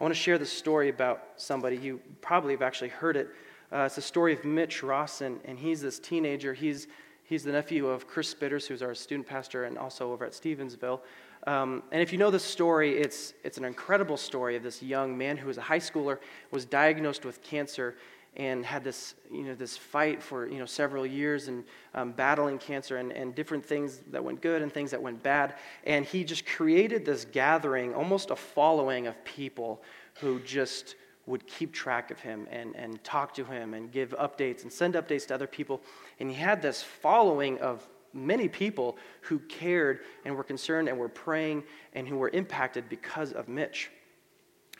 I 0.00 0.04
want 0.04 0.14
to 0.14 0.20
share 0.20 0.38
this 0.38 0.52
story 0.52 0.88
about 0.88 1.24
somebody. 1.36 1.76
You 1.76 2.00
probably 2.20 2.52
have 2.52 2.62
actually 2.62 2.90
heard 2.90 3.16
it. 3.16 3.28
Uh, 3.72 3.80
it's 3.80 3.96
the 3.96 4.02
story 4.02 4.32
of 4.32 4.44
Mitch 4.44 4.82
Rawson, 4.82 5.40
and 5.44 5.58
he's 5.58 5.80
this 5.80 5.98
teenager. 5.98 6.54
He's, 6.54 6.86
he's 7.24 7.42
the 7.44 7.52
nephew 7.52 7.86
of 7.86 8.06
Chris 8.06 8.32
Spitters, 8.32 8.66
who's 8.66 8.82
our 8.82 8.94
student 8.94 9.26
pastor 9.26 9.64
and 9.64 9.76
also 9.76 10.12
over 10.12 10.24
at 10.24 10.32
Stevensville. 10.32 11.00
Um, 11.48 11.82
and 11.92 12.02
if 12.02 12.12
you 12.12 12.18
know 12.18 12.30
the 12.30 12.38
story, 12.38 12.98
it's, 12.98 13.32
it's 13.42 13.56
an 13.56 13.64
incredible 13.64 14.18
story 14.18 14.54
of 14.54 14.62
this 14.62 14.82
young 14.82 15.16
man 15.16 15.38
who 15.38 15.46
was 15.46 15.56
a 15.56 15.62
high 15.62 15.78
schooler, 15.78 16.18
was 16.50 16.66
diagnosed 16.66 17.24
with 17.24 17.42
cancer, 17.42 17.96
and 18.36 18.66
had 18.66 18.84
this, 18.84 19.14
you 19.32 19.44
know, 19.44 19.54
this 19.54 19.74
fight 19.74 20.22
for 20.22 20.46
you 20.46 20.58
know, 20.58 20.66
several 20.66 21.06
years 21.06 21.48
and 21.48 21.64
um, 21.94 22.12
battling 22.12 22.58
cancer 22.58 22.98
and, 22.98 23.12
and 23.12 23.34
different 23.34 23.64
things 23.64 24.02
that 24.10 24.22
went 24.22 24.42
good 24.42 24.60
and 24.60 24.70
things 24.70 24.90
that 24.90 25.00
went 25.00 25.22
bad. 25.22 25.54
And 25.84 26.04
he 26.04 26.22
just 26.22 26.44
created 26.44 27.06
this 27.06 27.24
gathering, 27.24 27.94
almost 27.94 28.30
a 28.30 28.36
following 28.36 29.06
of 29.06 29.24
people 29.24 29.82
who 30.20 30.40
just 30.40 30.96
would 31.24 31.46
keep 31.46 31.72
track 31.72 32.10
of 32.10 32.20
him 32.20 32.46
and, 32.50 32.76
and 32.76 33.02
talk 33.02 33.32
to 33.34 33.44
him 33.44 33.72
and 33.72 33.90
give 33.90 34.10
updates 34.18 34.64
and 34.64 34.72
send 34.72 34.96
updates 34.96 35.26
to 35.28 35.34
other 35.34 35.46
people. 35.46 35.80
And 36.20 36.28
he 36.28 36.36
had 36.36 36.60
this 36.60 36.82
following 36.82 37.58
of 37.60 37.88
many 38.26 38.48
people 38.48 38.96
who 39.22 39.38
cared 39.40 40.00
and 40.24 40.36
were 40.36 40.44
concerned 40.44 40.88
and 40.88 40.98
were 40.98 41.08
praying 41.08 41.64
and 41.94 42.06
who 42.06 42.16
were 42.16 42.30
impacted 42.30 42.88
because 42.88 43.32
of 43.32 43.48
Mitch. 43.48 43.90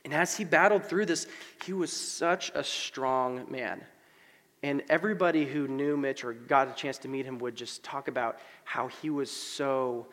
And 0.05 0.14
as 0.14 0.37
he 0.37 0.44
battled 0.44 0.85
through 0.85 1.07
this, 1.07 1.27
he 1.64 1.72
was 1.72 1.92
such 1.92 2.51
a 2.55 2.64
strong 2.64 3.46
man. 3.51 3.85
And 4.62 4.83
everybody 4.88 5.44
who 5.44 5.68
knew 5.68 5.96
Mitch 5.96 6.24
or 6.24 6.33
got 6.33 6.68
a 6.68 6.72
chance 6.72 6.98
to 6.98 7.09
meet 7.09 7.24
him 7.24 7.38
would 7.38 7.55
just 7.55 7.85
talk 7.85 8.09
about 8.09 8.38
how 8.64 8.88
he 8.88 9.11
was 9.11 9.31
so, 9.31 10.07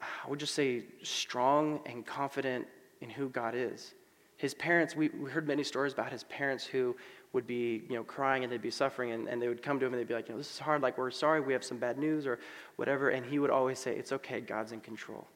I 0.00 0.28
would 0.28 0.38
just 0.38 0.54
say, 0.54 0.84
strong 1.02 1.80
and 1.86 2.04
confident 2.04 2.66
in 3.00 3.08
who 3.08 3.28
God 3.28 3.54
is. 3.54 3.94
His 4.36 4.54
parents, 4.54 4.96
we, 4.96 5.08
we 5.10 5.30
heard 5.30 5.46
many 5.46 5.62
stories 5.62 5.92
about 5.92 6.10
his 6.10 6.24
parents 6.24 6.64
who 6.64 6.96
would 7.32 7.46
be, 7.46 7.82
you 7.88 7.96
know, 7.96 8.04
crying 8.04 8.44
and 8.44 8.52
they'd 8.52 8.60
be 8.60 8.70
suffering 8.70 9.12
and, 9.12 9.28
and 9.28 9.40
they 9.40 9.48
would 9.48 9.62
come 9.62 9.80
to 9.80 9.86
him 9.86 9.92
and 9.92 10.00
they'd 10.00 10.08
be 10.08 10.14
like, 10.14 10.28
you 10.28 10.34
know, 10.34 10.38
this 10.38 10.50
is 10.50 10.58
hard, 10.58 10.82
like 10.82 10.98
we're 10.98 11.10
sorry, 11.10 11.40
we 11.40 11.52
have 11.52 11.64
some 11.64 11.78
bad 11.78 11.96
news 11.98 12.26
or 12.26 12.38
whatever. 12.76 13.08
And 13.08 13.24
he 13.24 13.38
would 13.38 13.50
always 13.50 13.78
say, 13.78 13.96
it's 13.96 14.12
okay, 14.12 14.40
God's 14.40 14.72
in 14.72 14.80
control. 14.80 15.26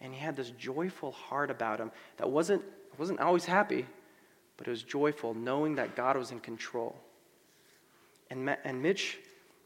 And 0.00 0.12
he 0.12 0.20
had 0.20 0.36
this 0.36 0.50
joyful 0.50 1.12
heart 1.12 1.50
about 1.50 1.80
him 1.80 1.90
that 2.18 2.30
wasn't, 2.30 2.62
wasn't 2.98 3.20
always 3.20 3.44
happy, 3.44 3.86
but 4.56 4.66
it 4.66 4.70
was 4.70 4.82
joyful, 4.82 5.34
knowing 5.34 5.74
that 5.76 5.96
God 5.96 6.16
was 6.16 6.30
in 6.30 6.40
control. 6.40 6.96
And, 8.30 8.56
and 8.64 8.80
Mitch, 8.80 9.18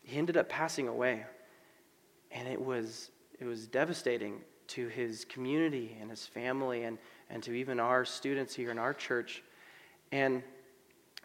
he 0.02 0.16
ended 0.16 0.36
up 0.36 0.48
passing 0.48 0.88
away. 0.88 1.24
And 2.30 2.48
it 2.48 2.60
was, 2.60 3.10
it 3.38 3.44
was 3.44 3.66
devastating 3.66 4.40
to 4.68 4.88
his 4.88 5.24
community 5.24 5.96
and 6.00 6.10
his 6.10 6.26
family 6.26 6.84
and, 6.84 6.98
and 7.30 7.42
to 7.42 7.52
even 7.52 7.80
our 7.80 8.04
students 8.04 8.54
here 8.54 8.70
in 8.70 8.78
our 8.78 8.94
church. 8.94 9.42
And 10.12 10.42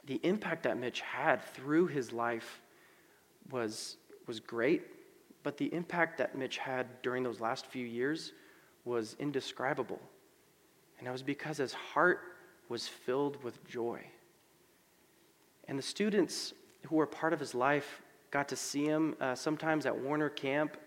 the 0.05 0.19
impact 0.23 0.63
that 0.63 0.77
Mitch 0.77 1.01
had 1.01 1.43
through 1.53 1.87
his 1.87 2.11
life 2.11 2.61
was, 3.51 3.97
was 4.27 4.39
great, 4.39 4.83
but 5.43 5.57
the 5.57 5.73
impact 5.73 6.17
that 6.17 6.37
Mitch 6.37 6.57
had 6.57 7.01
during 7.01 7.23
those 7.23 7.39
last 7.39 7.65
few 7.67 7.85
years 7.85 8.33
was 8.85 9.15
indescribable. 9.19 9.99
And 10.97 11.07
that 11.07 11.11
was 11.11 11.23
because 11.23 11.57
his 11.57 11.73
heart 11.73 12.19
was 12.69 12.87
filled 12.87 13.41
with 13.43 13.65
joy. 13.67 14.05
And 15.67 15.77
the 15.77 15.83
students 15.83 16.53
who 16.87 16.95
were 16.95 17.07
part 17.07 17.33
of 17.33 17.39
his 17.39 17.55
life 17.55 18.01
got 18.31 18.47
to 18.49 18.55
see 18.55 18.85
him 18.85 19.15
uh, 19.21 19.35
sometimes 19.35 19.85
at 19.85 19.97
Warner 19.97 20.29
Camp. 20.29 20.77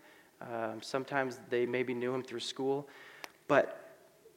Uh, 0.41 0.73
sometimes 0.81 1.39
they 1.49 1.65
maybe 1.65 1.93
knew 1.93 2.13
him 2.13 2.21
through 2.21 2.41
school. 2.41 2.87
But 3.47 3.86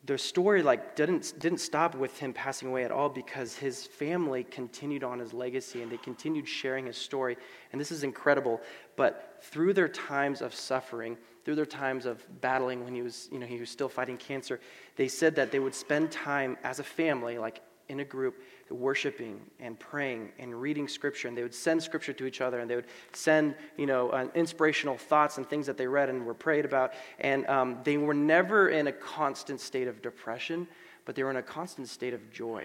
the 0.04 0.16
story 0.16 0.62
like 0.62 0.96
didn't 0.96 1.34
didn't 1.38 1.58
stop 1.58 1.94
with 1.94 2.18
him 2.18 2.32
passing 2.32 2.68
away 2.68 2.84
at 2.84 2.90
all 2.90 3.08
because 3.08 3.54
his 3.56 3.86
family 3.86 4.44
continued 4.44 5.04
on 5.04 5.18
his 5.18 5.32
legacy 5.32 5.82
and 5.82 5.92
they 5.92 5.98
continued 5.98 6.48
sharing 6.48 6.86
his 6.86 6.96
story. 6.96 7.36
And 7.72 7.80
this 7.80 7.92
is 7.92 8.02
incredible. 8.02 8.60
But 8.96 9.38
through 9.42 9.74
their 9.74 9.88
times 9.88 10.40
of 10.40 10.54
suffering 10.54 11.16
through 11.44 11.54
their 11.54 11.66
times 11.66 12.06
of 12.06 12.24
battling 12.40 12.84
when 12.84 12.94
he 12.94 13.02
was 13.02 13.28
you 13.32 13.38
know 13.38 13.46
he 13.46 13.58
was 13.58 13.70
still 13.70 13.88
fighting 13.88 14.16
cancer 14.16 14.60
they 14.96 15.08
said 15.08 15.34
that 15.34 15.50
they 15.50 15.58
would 15.58 15.74
spend 15.74 16.10
time 16.10 16.56
as 16.62 16.78
a 16.78 16.84
family 16.84 17.38
like 17.38 17.62
in 17.88 18.00
a 18.00 18.04
group 18.04 18.42
worshiping 18.70 19.40
and 19.58 19.78
praying 19.78 20.30
and 20.38 20.54
reading 20.54 20.86
scripture 20.86 21.28
and 21.28 21.36
they 21.36 21.42
would 21.42 21.54
send 21.54 21.82
scripture 21.82 22.12
to 22.12 22.26
each 22.26 22.40
other 22.40 22.60
and 22.60 22.70
they 22.70 22.76
would 22.76 22.86
send 23.12 23.54
you 23.76 23.86
know 23.86 24.10
uh, 24.10 24.26
inspirational 24.34 24.96
thoughts 24.96 25.38
and 25.38 25.48
things 25.48 25.66
that 25.66 25.76
they 25.76 25.86
read 25.86 26.08
and 26.08 26.24
were 26.24 26.34
prayed 26.34 26.64
about. 26.64 26.92
And 27.18 27.46
um, 27.48 27.78
they 27.84 27.96
were 27.96 28.14
never 28.14 28.68
in 28.68 28.86
a 28.86 28.92
constant 28.92 29.60
state 29.60 29.88
of 29.88 30.02
depression 30.02 30.68
but 31.04 31.16
they 31.16 31.22
were 31.22 31.30
in 31.30 31.36
a 31.36 31.42
constant 31.42 31.88
state 31.88 32.14
of 32.14 32.30
joy. 32.30 32.64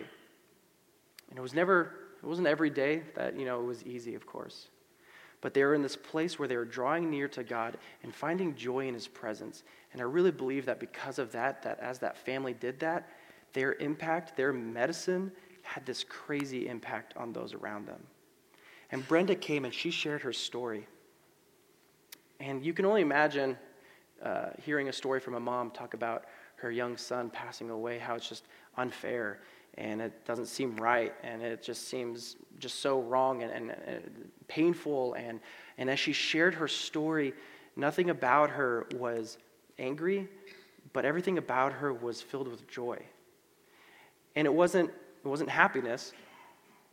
And 1.30 1.40
it 1.40 1.42
was 1.42 1.54
never 1.54 1.94
it 2.22 2.28
wasn't 2.28 2.48
every 2.48 2.70
day 2.70 3.04
that 3.16 3.38
you 3.38 3.46
know 3.46 3.60
it 3.60 3.66
was 3.66 3.84
easy 3.84 4.16
of 4.16 4.26
course. 4.26 4.68
But 5.42 5.54
they 5.54 5.64
were 5.64 5.76
in 5.76 5.82
this 5.82 5.96
place 5.96 6.40
where 6.40 6.48
they 6.48 6.58
were 6.58 6.66
drawing 6.66 7.10
near 7.10 7.28
to 7.30 7.44
god 7.44 7.78
and 8.04 8.14
finding 8.14 8.56
joy 8.56 8.88
in 8.88 8.94
his 8.94 9.08
presence. 9.08 9.64
And 9.94 10.02
i 10.02 10.06
really 10.06 10.32
believe 10.32 10.66
that 10.66 10.80
because 10.80 11.20
of 11.20 11.32
that 11.32 11.64
that 11.64 11.80
as 11.80 12.00
that 12.00 12.18
family 12.18 12.54
did 12.54 12.80
that 12.80 13.10
their 13.54 13.76
impact, 13.76 14.36
their 14.36 14.52
medicine, 14.52 15.32
had 15.66 15.86
this 15.86 16.04
crazy 16.04 16.68
impact 16.68 17.14
on 17.18 17.34
those 17.34 17.54
around 17.54 17.88
them. 17.88 18.02
And 18.92 19.06
Brenda 19.08 19.36
came 19.36 19.66
and 19.66 19.74
she 19.74 19.92
shared 19.92 20.22
her 20.22 20.32
story. 20.32 20.88
And 22.40 22.64
you 22.64 22.74
can 22.74 22.86
only 22.86 23.02
imagine 23.02 23.58
uh, 24.24 24.50
hearing 24.62 24.90
a 24.90 24.94
story 24.94 25.20
from 25.20 25.34
a 25.36 25.40
mom 25.40 25.72
talk 25.72 25.94
about 25.94 26.26
her 26.58 26.72
young 26.72 26.96
son 26.96 27.30
passing 27.30 27.70
away, 27.70 28.00
how 28.00 28.16
it's 28.16 28.30
just 28.30 28.46
unfair 28.78 29.40
and 29.78 30.02
it 30.02 30.26
doesn't 30.26 30.46
seem 30.46 30.76
right 30.78 31.14
and 31.24 31.42
it 31.42 31.62
just 31.62 31.90
seems 31.90 32.38
just 32.60 32.80
so 32.80 33.02
wrong 33.02 33.44
and, 33.44 33.52
and, 33.52 33.72
and 33.86 34.32
painful. 34.48 35.14
And, 35.16 35.40
and 35.78 35.90
as 35.90 36.00
she 36.00 36.14
shared 36.14 36.54
her 36.54 36.68
story, 36.68 37.34
nothing 37.76 38.10
about 38.10 38.52
her 38.52 38.88
was 38.96 39.38
angry, 39.78 40.30
but 40.94 41.04
everything 41.04 41.38
about 41.38 41.74
her 41.74 41.92
was 41.92 42.22
filled 42.22 42.48
with 42.48 42.68
joy. 42.68 42.98
And 44.36 44.46
it 44.46 44.54
wasn't, 44.54 44.92
it 45.26 45.28
wasn't 45.28 45.50
happiness, 45.50 46.14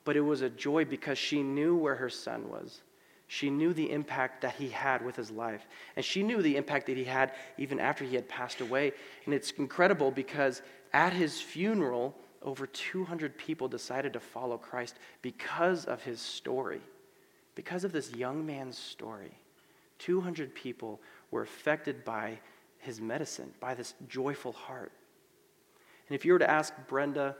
but 0.04 0.16
it 0.16 0.20
was 0.20 0.40
a 0.40 0.50
joy 0.50 0.84
because 0.84 1.18
she 1.18 1.42
knew 1.42 1.76
where 1.76 1.94
her 1.94 2.08
son 2.08 2.48
was. 2.48 2.80
She 3.28 3.48
knew 3.48 3.72
the 3.72 3.90
impact 3.90 4.42
that 4.42 4.56
he 4.56 4.68
had 4.68 5.04
with 5.04 5.16
his 5.16 5.30
life. 5.30 5.66
And 5.96 6.04
she 6.04 6.22
knew 6.22 6.42
the 6.42 6.56
impact 6.56 6.86
that 6.86 6.96
he 6.96 7.04
had 7.04 7.32
even 7.56 7.80
after 7.80 8.04
he 8.04 8.14
had 8.14 8.28
passed 8.28 8.60
away. 8.60 8.92
And 9.24 9.34
it's 9.34 9.52
incredible 9.52 10.10
because 10.10 10.60
at 10.92 11.12
his 11.12 11.40
funeral, 11.40 12.14
over 12.42 12.66
200 12.66 13.38
people 13.38 13.68
decided 13.68 14.12
to 14.12 14.20
follow 14.20 14.58
Christ 14.58 14.96
because 15.22 15.84
of 15.84 16.02
his 16.02 16.20
story, 16.20 16.80
because 17.54 17.84
of 17.84 17.92
this 17.92 18.12
young 18.12 18.44
man's 18.44 18.76
story. 18.76 19.38
200 19.98 20.54
people 20.54 21.00
were 21.30 21.42
affected 21.42 22.04
by 22.04 22.38
his 22.78 23.00
medicine, 23.00 23.52
by 23.60 23.74
this 23.74 23.94
joyful 24.08 24.52
heart. 24.52 24.92
And 26.08 26.14
if 26.14 26.24
you 26.24 26.32
were 26.32 26.38
to 26.40 26.50
ask 26.50 26.74
Brenda, 26.88 27.36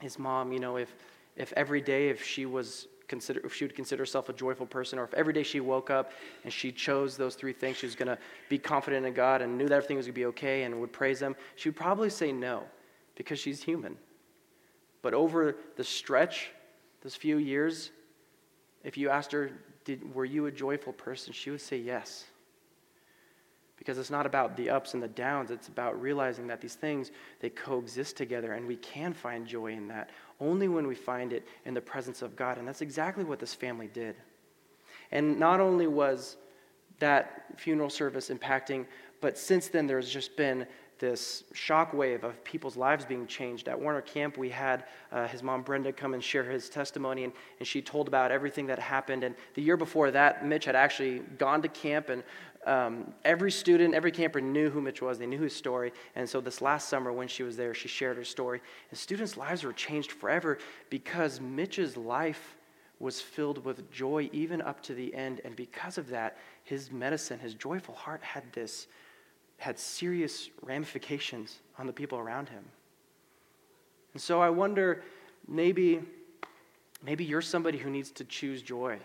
his 0.00 0.18
mom, 0.18 0.52
you 0.52 0.60
know, 0.60 0.76
if, 0.76 0.94
if 1.36 1.52
every 1.54 1.80
day, 1.80 2.08
if 2.08 2.24
she 2.24 2.46
was 2.46 2.88
consider, 3.08 3.40
if 3.44 3.54
she 3.54 3.64
would 3.64 3.74
consider 3.74 4.02
herself 4.02 4.28
a 4.28 4.32
joyful 4.32 4.66
person, 4.66 4.98
or 4.98 5.04
if 5.04 5.14
every 5.14 5.32
day 5.32 5.42
she 5.42 5.60
woke 5.60 5.90
up 5.90 6.12
and 6.44 6.52
she 6.52 6.70
chose 6.70 7.16
those 7.16 7.34
three 7.34 7.52
things, 7.52 7.76
she 7.78 7.86
was 7.86 7.96
going 7.96 8.08
to 8.08 8.18
be 8.48 8.58
confident 8.58 9.06
in 9.06 9.14
God 9.14 9.42
and 9.42 9.56
knew 9.56 9.66
that 9.66 9.74
everything 9.74 9.96
was 9.96 10.06
going 10.06 10.14
to 10.14 10.20
be 10.20 10.26
okay 10.26 10.62
and 10.64 10.80
would 10.80 10.92
praise 10.92 11.20
Him, 11.20 11.34
she 11.56 11.68
would 11.68 11.76
probably 11.76 12.10
say 12.10 12.30
no 12.30 12.62
because 13.16 13.38
she's 13.38 13.62
human. 13.62 13.96
But 15.02 15.14
over 15.14 15.56
the 15.76 15.84
stretch, 15.84 16.50
those 17.02 17.14
few 17.14 17.38
years, 17.38 17.90
if 18.84 18.96
you 18.96 19.08
asked 19.08 19.32
her, 19.32 19.50
Did, 19.84 20.14
Were 20.14 20.24
you 20.24 20.46
a 20.46 20.52
joyful 20.52 20.92
person? 20.92 21.32
she 21.32 21.50
would 21.50 21.60
say 21.60 21.78
yes. 21.78 22.24
Because 23.78 23.96
it's 23.96 24.10
not 24.10 24.26
about 24.26 24.56
the 24.56 24.70
ups 24.70 24.94
and 24.94 25.02
the 25.02 25.08
downs, 25.08 25.50
it's 25.50 25.68
about 25.68 26.00
realizing 26.00 26.46
that 26.48 26.60
these 26.60 26.74
things, 26.74 27.12
they 27.40 27.48
coexist 27.48 28.16
together, 28.16 28.52
and 28.52 28.66
we 28.66 28.76
can 28.76 29.12
find 29.12 29.46
joy 29.46 29.72
in 29.72 29.88
that 29.88 30.10
only 30.40 30.68
when 30.68 30.86
we 30.86 30.94
find 30.94 31.32
it 31.32 31.46
in 31.64 31.74
the 31.74 31.80
presence 31.80 32.22
of 32.22 32.36
God. 32.36 32.58
And 32.58 32.66
that's 32.66 32.80
exactly 32.80 33.24
what 33.24 33.38
this 33.38 33.54
family 33.54 33.88
did. 33.88 34.16
And 35.12 35.38
not 35.38 35.60
only 35.60 35.86
was 35.86 36.36
that 36.98 37.44
funeral 37.56 37.90
service 37.90 38.30
impacting, 38.30 38.84
but 39.20 39.38
since 39.38 39.68
then 39.68 39.86
there's 39.86 40.10
just 40.10 40.36
been 40.36 40.66
this 40.98 41.44
shockwave 41.54 42.22
of 42.22 42.42
people's 42.44 42.76
lives 42.76 43.04
being 43.04 43.26
changed. 43.26 43.68
At 43.68 43.78
Warner 43.78 44.00
Camp, 44.00 44.36
we 44.36 44.48
had 44.50 44.84
uh, 45.12 45.26
his 45.28 45.42
mom 45.42 45.62
Brenda 45.62 45.92
come 45.92 46.14
and 46.14 46.22
share 46.22 46.44
his 46.44 46.68
testimony, 46.68 47.24
and, 47.24 47.32
and 47.58 47.66
she 47.66 47.80
told 47.80 48.08
about 48.08 48.30
everything 48.30 48.66
that 48.66 48.78
happened. 48.78 49.24
And 49.24 49.34
the 49.54 49.62
year 49.62 49.76
before 49.76 50.10
that, 50.10 50.44
Mitch 50.44 50.64
had 50.64 50.76
actually 50.76 51.20
gone 51.38 51.62
to 51.62 51.68
camp, 51.68 52.08
and 52.08 52.22
um, 52.66 53.14
every 53.24 53.50
student, 53.50 53.94
every 53.94 54.10
camper 54.10 54.40
knew 54.40 54.68
who 54.68 54.80
Mitch 54.80 55.00
was. 55.00 55.18
They 55.18 55.26
knew 55.26 55.40
his 55.40 55.54
story. 55.54 55.92
And 56.16 56.28
so 56.28 56.40
this 56.40 56.60
last 56.60 56.88
summer, 56.88 57.12
when 57.12 57.28
she 57.28 57.42
was 57.42 57.56
there, 57.56 57.72
she 57.74 57.88
shared 57.88 58.16
her 58.16 58.24
story. 58.24 58.60
And 58.90 58.98
students' 58.98 59.36
lives 59.36 59.64
were 59.64 59.72
changed 59.72 60.12
forever 60.12 60.58
because 60.90 61.40
Mitch's 61.40 61.96
life 61.96 62.56
was 63.00 63.20
filled 63.20 63.64
with 63.64 63.90
joy 63.90 64.28
even 64.32 64.60
up 64.60 64.82
to 64.82 64.94
the 64.94 65.14
end. 65.14 65.40
And 65.44 65.54
because 65.54 65.98
of 65.98 66.08
that, 66.08 66.36
his 66.64 66.90
medicine, 66.90 67.38
his 67.38 67.54
joyful 67.54 67.94
heart 67.94 68.22
had 68.22 68.42
this 68.52 68.88
had 69.58 69.78
serious 69.78 70.48
ramifications 70.62 71.58
on 71.78 71.86
the 71.86 71.92
people 71.92 72.18
around 72.18 72.48
him. 72.48 72.64
And 74.14 74.22
so 74.22 74.40
I 74.40 74.50
wonder 74.50 75.02
maybe 75.46 76.00
maybe 77.04 77.24
you're 77.24 77.42
somebody 77.42 77.78
who 77.78 77.90
needs 77.90 78.10
to 78.12 78.24
choose 78.24 78.62
joy. 78.62 78.98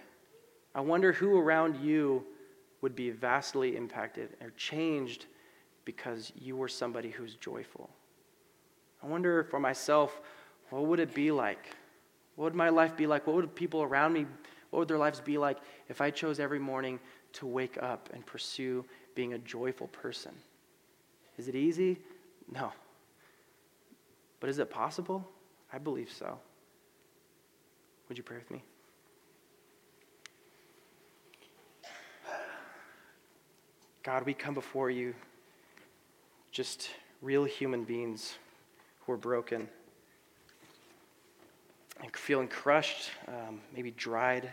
I 0.73 0.81
wonder 0.81 1.11
who 1.11 1.37
around 1.37 1.77
you 1.83 2.25
would 2.81 2.95
be 2.95 3.11
vastly 3.11 3.75
impacted 3.75 4.29
or 4.41 4.51
changed 4.57 5.25
because 5.85 6.31
you 6.35 6.55
were 6.55 6.67
somebody 6.67 7.09
who's 7.09 7.35
joyful. 7.35 7.89
I 9.03 9.07
wonder 9.07 9.43
for 9.43 9.59
myself, 9.59 10.21
what 10.69 10.85
would 10.85 10.99
it 10.99 11.13
be 11.13 11.31
like? 11.31 11.75
What 12.35 12.45
would 12.45 12.55
my 12.55 12.69
life 12.69 12.95
be 12.95 13.05
like? 13.05 13.27
What 13.27 13.35
would 13.35 13.53
people 13.53 13.83
around 13.83 14.13
me, 14.13 14.25
what 14.69 14.79
would 14.79 14.87
their 14.87 14.97
lives 14.97 15.19
be 15.19 15.37
like 15.37 15.59
if 15.87 16.01
I 16.01 16.09
chose 16.09 16.39
every 16.39 16.59
morning 16.59 16.99
to 17.33 17.45
wake 17.45 17.77
up 17.81 18.09
and 18.13 18.25
pursue 18.25 18.85
being 19.15 19.33
a 19.33 19.37
joyful 19.37 19.87
person. 19.87 20.31
Is 21.37 21.47
it 21.47 21.55
easy? 21.55 21.97
No. 22.51 22.71
But 24.39 24.49
is 24.49 24.59
it 24.59 24.69
possible? 24.69 25.27
I 25.71 25.77
believe 25.77 26.11
so. 26.11 26.37
Would 28.07 28.17
you 28.17 28.23
pray 28.23 28.37
with 28.37 28.51
me? 28.51 28.61
God, 34.03 34.25
we 34.25 34.33
come 34.33 34.53
before 34.53 34.89
you 34.89 35.15
just 36.51 36.89
real 37.21 37.45
human 37.45 37.85
beings 37.85 38.35
who 39.05 39.13
are 39.13 39.17
broken 39.17 39.69
and 42.01 42.15
feeling 42.15 42.49
crushed, 42.49 43.11
um, 43.29 43.61
maybe 43.73 43.91
dried. 43.91 44.49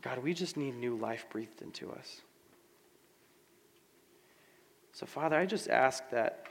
God, 0.00 0.22
we 0.22 0.32
just 0.32 0.56
need 0.56 0.74
new 0.74 0.96
life 0.96 1.26
breathed 1.30 1.60
into 1.60 1.92
us. 1.92 2.22
So, 4.98 5.06
Father, 5.06 5.36
I 5.36 5.46
just 5.46 5.68
ask 5.68 6.10
that 6.10 6.48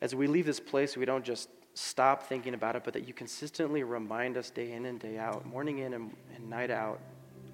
as 0.00 0.14
we 0.14 0.26
leave 0.26 0.46
this 0.46 0.60
place, 0.60 0.96
we 0.96 1.04
don't 1.04 1.22
just 1.22 1.50
stop 1.74 2.22
thinking 2.22 2.54
about 2.54 2.74
it, 2.74 2.84
but 2.84 2.94
that 2.94 3.06
you 3.06 3.12
consistently 3.12 3.82
remind 3.82 4.38
us 4.38 4.48
day 4.48 4.72
in 4.72 4.86
and 4.86 4.98
day 4.98 5.18
out, 5.18 5.44
morning 5.44 5.80
in 5.80 5.92
and, 5.92 6.16
and 6.34 6.48
night 6.48 6.70
out, 6.70 6.98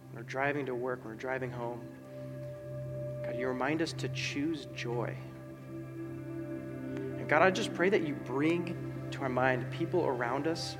when 0.07 0.23
we're 0.23 0.29
driving 0.29 0.65
to 0.67 0.77
work, 0.77 1.01
when 1.01 1.15
we're 1.15 1.19
driving 1.19 1.51
home. 1.51 1.81
God, 3.25 3.37
you 3.37 3.49
remind 3.49 3.83
us 3.83 3.93
to 3.95 4.09
choose 4.11 4.69
joy. 4.77 5.13
And 6.07 7.29
God, 7.29 7.43
I 7.43 7.51
just 7.51 7.75
pray 7.75 7.91
that 7.91 8.07
you 8.07 8.15
bring 8.15 9.09
to 9.11 9.23
our 9.23 9.29
mind 9.29 9.69
people 9.73 10.07
around 10.07 10.47
us 10.47 10.77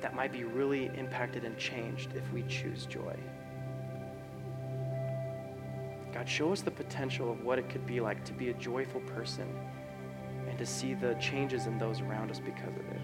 that 0.00 0.14
might 0.14 0.32
be 0.32 0.44
really 0.44 0.92
impacted 0.96 1.42
and 1.42 1.58
changed 1.58 2.12
if 2.14 2.32
we 2.32 2.44
choose 2.44 2.86
joy. 2.86 3.16
God, 6.24 6.30
show 6.30 6.52
us 6.52 6.62
the 6.62 6.70
potential 6.70 7.30
of 7.30 7.44
what 7.44 7.58
it 7.58 7.68
could 7.68 7.86
be 7.86 8.00
like 8.00 8.24
to 8.24 8.32
be 8.32 8.48
a 8.48 8.54
joyful 8.54 9.02
person 9.02 9.46
and 10.48 10.58
to 10.58 10.64
see 10.64 10.94
the 10.94 11.14
changes 11.14 11.66
in 11.66 11.78
those 11.78 12.00
around 12.00 12.30
us 12.30 12.40
because 12.40 12.74
of 12.76 12.88
it. 12.88 13.00